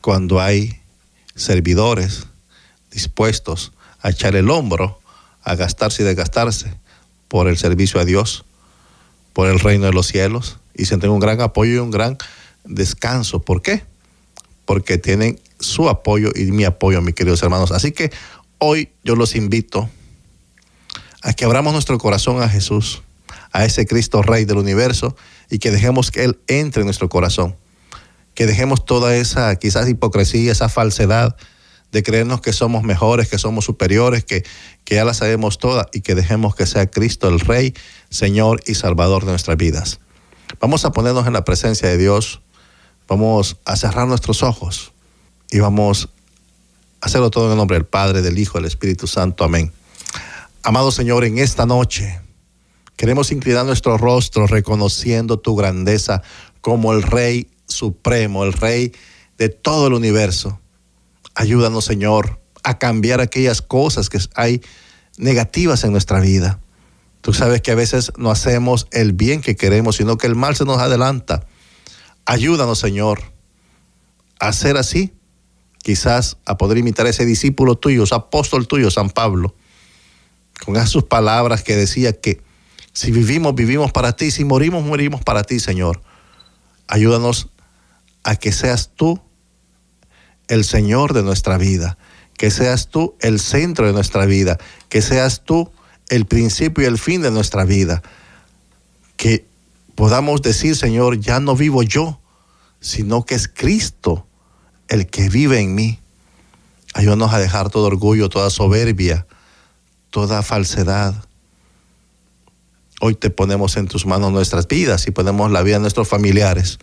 cuando 0.02 0.42
hay 0.42 0.80
servidores 1.36 2.28
dispuestos 2.92 3.72
a 4.02 4.10
echar 4.10 4.36
el 4.36 4.50
hombro, 4.50 5.00
a 5.42 5.56
gastarse 5.56 6.04
y 6.04 6.06
desgastarse 6.06 6.76
por 7.28 7.48
el 7.48 7.58
servicio 7.58 8.00
a 8.00 8.06
Dios, 8.06 8.46
por 9.32 9.48
el 9.48 9.60
reino 9.60 9.86
de 9.86 9.94
los 9.94 10.08
cielos, 10.08 10.60
y 10.76 10.86
sienten 10.86 11.10
un 11.10 11.20
gran 11.20 11.40
apoyo 11.42 11.74
y 11.74 11.78
un 11.78 11.90
gran 11.90 12.18
descanso. 12.66 13.42
¿Por 13.42 13.62
qué? 13.62 13.84
Porque 14.66 14.98
tienen 14.98 15.40
su 15.60 15.90
apoyo 15.90 16.32
y 16.36 16.52
mi 16.52 16.66
apoyo, 16.66 17.02
mis 17.02 17.16
queridos 17.16 17.42
hermanos. 17.42 17.72
Así 17.72 17.92
que 17.94 18.12
hoy 18.60 18.90
yo 19.04 19.16
los 19.16 19.36
invito 19.36 19.90
a 21.22 21.34
que 21.34 21.46
abramos 21.46 21.72
nuestro 21.74 21.98
corazón 21.98 22.42
a 22.42 22.50
Jesús, 22.50 23.02
a 23.54 23.64
ese 23.66 23.86
Cristo 23.86 24.22
Rey 24.22 24.46
del 24.46 24.58
universo, 24.58 25.16
y 25.54 25.60
que 25.60 25.70
dejemos 25.70 26.10
que 26.10 26.24
Él 26.24 26.40
entre 26.48 26.82
en 26.82 26.88
nuestro 26.88 27.10
corazón. 27.10 27.56
Que 28.34 28.48
dejemos 28.48 28.86
toda 28.86 29.16
esa 29.16 29.56
quizás 29.56 29.88
hipocresía, 29.88 30.52
esa 30.52 30.68
falsedad 30.68 31.36
de 31.92 32.02
creernos 32.02 32.42
que 32.42 32.54
somos 32.54 32.82
mejores, 32.82 33.30
que 33.30 33.38
somos 33.38 33.64
superiores, 33.64 34.26
que, 34.26 34.44
que 34.84 34.96
ya 34.96 35.06
la 35.06 35.14
sabemos 35.14 35.60
toda 35.60 35.88
y 35.94 36.02
que 36.02 36.16
dejemos 36.16 36.56
que 36.56 36.66
sea 36.66 36.90
Cristo 36.90 37.30
el 37.30 37.40
Rey, 37.40 37.76
Señor 38.10 38.62
y 38.66 38.74
Salvador 38.74 39.26
de 39.26 39.30
nuestras 39.30 39.56
vidas. 39.58 40.00
Vamos 40.60 40.86
a 40.86 40.92
ponernos 40.92 41.28
en 41.28 41.34
la 41.34 41.46
presencia 41.46 41.88
de 41.88 42.00
Dios, 42.00 42.42
vamos 43.08 43.58
a 43.64 43.76
cerrar 43.76 44.08
nuestros 44.08 44.42
ojos 44.42 44.92
y 45.52 45.60
vamos 45.60 46.10
a 47.00 47.06
hacerlo 47.06 47.30
todo 47.30 47.46
en 47.46 47.52
el 47.52 47.58
nombre 47.58 47.78
del 47.78 47.86
Padre, 47.86 48.24
del 48.24 48.40
Hijo, 48.40 48.58
del 48.58 48.66
Espíritu 48.66 49.06
Santo. 49.06 49.44
Amén. 49.44 49.72
Amado 50.64 50.90
Señor, 50.90 51.26
en 51.26 51.38
esta 51.38 51.68
noche 51.68 52.23
queremos 52.96 53.32
inclinar 53.32 53.66
nuestro 53.66 53.98
rostro 53.98 54.48
reconociendo 54.48 55.40
tu 55.40 55.56
grandeza 55.56 56.22
como 56.62 56.94
el 56.94 57.04
Rey 57.04 57.50
Supremo, 57.68 58.44
el 58.44 58.54
Rey 58.54 58.94
de 59.38 59.50
todo 59.50 59.88
el 59.88 59.94
universo. 59.94 60.60
Ayúdanos, 61.36 61.86
Señor, 61.86 62.40
a 62.64 62.78
cambiar 62.78 63.20
aquellas 63.20 63.62
cosas 63.62 64.10
que 64.10 64.20
hay 64.36 64.62
negativas 65.18 65.84
en 65.84 65.92
nuestra 65.92 66.20
vida. 66.20 66.60
Tú 67.22 67.34
sabes 67.34 67.62
que 67.62 67.72
a 67.72 67.76
veces 67.76 68.12
no 68.18 68.32
hacemos 68.32 68.88
el 68.92 69.14
bien 69.14 69.42
que 69.42 69.56
queremos, 69.56 69.96
sino 69.96 70.18
que 70.18 70.28
el 70.28 70.36
mal 70.36 70.56
se 70.56 70.66
nos 70.66 70.80
adelanta. 70.80 71.46
Ayúdanos, 72.26 72.80
Señor, 72.80 73.22
a 74.40 74.52
ser 74.54 74.78
así. 74.78 75.14
Quizás 75.84 76.38
a 76.46 76.58
poder 76.58 76.78
imitar 76.78 77.06
a 77.06 77.10
ese 77.10 77.26
discípulo 77.26 77.76
tuyo, 77.76 78.04
ese 78.04 78.16
apóstol 78.16 78.68
tuyo, 78.68 78.90
San 78.90 79.10
Pablo, 79.10 79.54
con 80.66 80.78
esas 80.78 80.90
sus 80.90 81.04
palabras 81.04 81.64
que 81.64 81.76
decía 81.76 82.14
que 82.14 82.42
si 82.94 83.12
vivimos, 83.12 83.56
vivimos 83.56 83.92
para 83.92 84.16
ti, 84.16 84.32
si 84.32 84.46
morimos, 84.46 84.84
morimos 84.86 85.24
para 85.24 85.44
ti, 85.44 85.60
Señor. 85.60 86.02
Ayúdanos 86.88 87.50
a 88.24 88.36
que 88.36 88.52
seas 88.52 88.92
tú 88.96 89.20
el 90.48 90.64
Señor 90.64 91.14
de 91.14 91.24
nuestra 91.24 91.58
vida, 91.58 91.98
que 92.38 92.52
seas 92.52 92.90
tú 92.90 93.16
el 93.20 93.40
centro 93.40 93.88
de 93.88 93.94
nuestra 93.94 94.26
vida, 94.26 94.60
que 94.90 95.02
seas 95.02 95.44
tú 95.44 95.72
el 96.10 96.26
principio 96.26 96.84
y 96.84 96.88
el 96.88 97.00
fin 97.00 97.22
de 97.22 97.32
nuestra 97.32 97.66
vida, 97.66 98.04
que 99.18 99.46
podamos 99.96 100.42
decir, 100.42 100.76
Señor, 100.76 101.20
ya 101.20 101.40
no 101.40 101.56
vivo 101.56 101.82
yo, 101.82 102.20
sino 102.80 103.26
que 103.26 103.36
es 103.36 103.48
Cristo 103.48 104.28
el 104.88 105.08
que 105.08 105.30
vive 105.30 105.60
en 105.60 105.74
mí. 105.74 106.00
Ayúdanos 106.94 107.34
a 107.34 107.40
dejar 107.40 107.70
todo 107.70 107.88
orgullo, 107.88 108.30
toda 108.30 108.50
soberbia, 108.52 109.26
toda 110.12 110.44
falsedad. 110.44 111.16
Hoy 113.06 113.16
te 113.16 113.30
ponemos 113.30 113.76
en 113.76 113.90
tus 113.90 114.06
manos 114.06 114.32
nuestras 114.32 114.66
vidas 114.66 115.08
y 115.08 115.12
ponemos 115.12 115.52
la 115.52 115.62
vida 115.62 115.76
de 115.76 115.82
nuestros 115.82 116.08
familiares, 116.08 116.80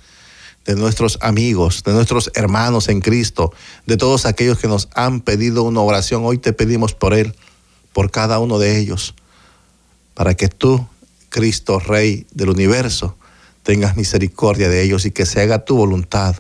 de 0.67 0.75
nuestros 0.75 1.17
amigos, 1.23 1.83
de 1.83 1.95
nuestros 1.95 2.31
hermanos 2.35 2.91
en 2.91 3.01
Cristo, 3.01 3.55
de 3.87 3.97
todos 3.97 4.27
aquellos 4.27 4.59
que 4.59 4.69
nos 4.69 4.91
han 4.95 5.23
pedido 5.23 5.63
una 5.63 5.81
oración. 5.81 6.21
Hoy 6.27 6.37
te 6.37 6.53
pedimos 6.53 6.93
por 6.93 7.15
Él, 7.15 7.35
por 7.95 8.11
cada 8.11 8.39
uno 8.39 8.59
de 8.59 8.77
ellos, 8.77 9.15
para 10.13 10.35
que 10.35 10.49
tú, 10.49 10.87
Cristo, 11.31 11.79
Rey 11.79 12.27
del 12.33 12.51
universo, 12.51 13.17
tengas 13.63 13.97
misericordia 13.97 14.69
de 14.69 14.83
ellos 14.83 15.07
y 15.07 15.13
que 15.13 15.25
se 15.25 15.41
haga 15.41 15.65
tu 15.65 15.75
voluntad 15.75 16.37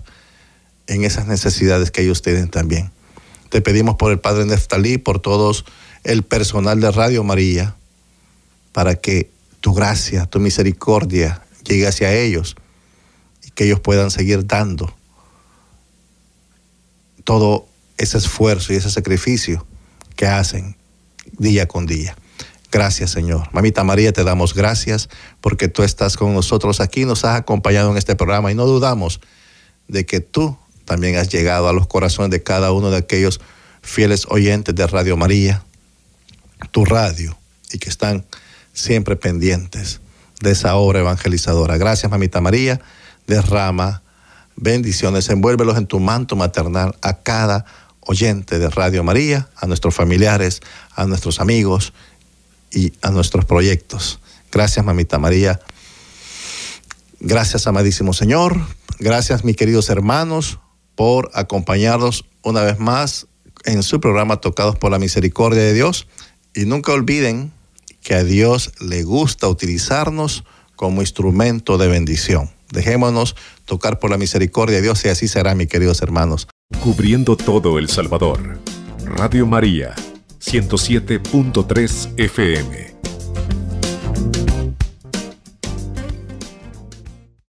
en 0.89 1.05
esas 1.05 1.27
necesidades 1.27 1.91
que 1.91 2.03
ellos 2.03 2.21
tienen 2.21 2.51
también. 2.51 2.91
Te 3.49 3.63
pedimos 3.63 3.95
por 3.95 4.13
el 4.13 4.19
Padre 4.19 4.45
Neftalí, 4.45 4.99
por 4.99 5.21
todos 5.21 5.65
el 6.05 6.23
personal 6.23 6.83
de 6.83 6.91
Radio 6.91 7.25
María, 7.25 7.77
para 8.73 8.95
que 8.97 9.40
tu 9.61 9.75
gracia, 9.75 10.27
tu 10.27 10.41
misericordia 10.41 11.43
llegue 11.65 11.87
hacia 11.87 12.13
ellos 12.13 12.57
y 13.45 13.51
que 13.51 13.65
ellos 13.65 13.81
puedan 13.81 14.11
seguir 14.11 14.47
dando 14.47 14.95
todo 17.25 17.67
ese 17.99 18.19
esfuerzo 18.19 18.73
y 18.73 18.77
ese 18.77 18.91
sacrificio 18.91 19.67
que 20.17 20.27
hacen 20.27 20.77
día 21.39 21.69
con 21.69 21.87
día. 21.87 22.17
Gracias, 22.73 23.11
Señor. 23.11 23.49
Mamita 23.53 23.85
María, 23.85 24.13
te 24.13 24.25
damos 24.25 24.55
gracias 24.55 25.09
porque 25.41 25.69
tú 25.69 25.83
estás 25.83 26.17
con 26.17 26.35
nosotros 26.35 26.81
aquí, 26.81 27.05
nos 27.05 27.25
has 27.25 27.37
acompañado 27.37 27.91
en 27.91 27.99
este 27.99 28.15
programa 28.17 28.53
y 28.53 28.55
no 28.55 28.65
dudamos 28.65 29.21
de 29.89 30.07
que 30.07 30.21
tú 30.21 30.57
también 30.85 31.17
has 31.17 31.29
llegado 31.29 31.69
a 31.69 31.73
los 31.73 31.87
corazones 31.87 32.31
de 32.31 32.43
cada 32.43 32.73
uno 32.73 32.91
de 32.91 32.99
aquellos 32.99 33.41
fieles 33.83 34.27
oyentes 34.29 34.75
de 34.75 34.87
Radio 34.87 35.17
María, 35.17 35.65
tu 36.71 36.85
radio, 36.85 37.37
y 37.73 37.79
que 37.79 37.89
están 37.89 38.25
siempre 38.73 39.17
pendientes 39.17 40.01
de 40.41 40.53
esa 40.53 40.77
obra 40.77 41.01
evangelizadora. 41.01 41.77
Gracias, 41.77 42.11
mamita 42.11 42.41
María. 42.41 42.81
Derrama 43.27 44.03
bendiciones, 44.57 45.29
envuélvelos 45.29 45.77
en 45.77 45.87
tu 45.87 46.01
manto 46.01 46.37
maternal 46.37 46.97
a 47.03 47.19
cada 47.19 47.65
oyente 48.01 48.59
de 48.59 48.69
Radio 48.69 49.05
María, 49.05 49.49
a 49.57 49.67
nuestros 49.67 49.95
familiares, 49.95 50.61
a 50.95 51.07
nuestros 51.07 51.41
amigos 51.41 51.93
y 52.73 52.93
a 53.03 53.11
nuestros 53.11 53.45
proyectos. 53.45 54.21
Gracias, 54.51 54.85
mamita 54.85 55.19
María. 55.19 55.61
Gracias, 57.21 57.67
amadísimo 57.67 58.13
Señor. 58.13 58.59
Gracias, 58.99 59.45
mis 59.45 59.57
queridos 59.57 59.91
hermanos, 59.91 60.59
por 60.95 61.31
acompañarnos 61.35 62.25
una 62.43 62.63
vez 62.63 62.79
más 62.79 63.27
en 63.65 63.83
su 63.83 64.01
programa 64.01 64.41
Tocados 64.41 64.77
por 64.77 64.91
la 64.91 64.99
Misericordia 64.99 65.63
de 65.63 65.73
Dios. 65.73 66.07
Y 66.55 66.65
nunca 66.65 66.93
olviden 66.93 67.53
que 68.03 68.15
a 68.15 68.25
Dios 68.25 68.73
le 68.81 69.03
gusta 69.03 69.49
utilizarnos 69.49 70.45
como 70.77 71.01
instrumento 71.03 71.79
de 71.79 71.89
bendición. 71.89 72.51
Dejémonos 72.73 73.37
tocar 73.65 73.99
por 73.99 74.11
la 74.11 74.17
misericordia 74.17 74.77
de 74.77 74.83
Dios 74.83 75.05
y 75.05 75.09
así 75.09 75.29
será, 75.29 75.55
mis 75.55 75.69
queridos 75.69 76.03
hermanos. 76.03 76.49
Cubriendo 76.83 77.37
todo 77.37 77.79
El 77.79 77.89
Salvador. 77.89 78.59
Radio 79.05 79.47
María, 79.47 79.95
107.3 80.41 82.15
FM. 82.17 82.90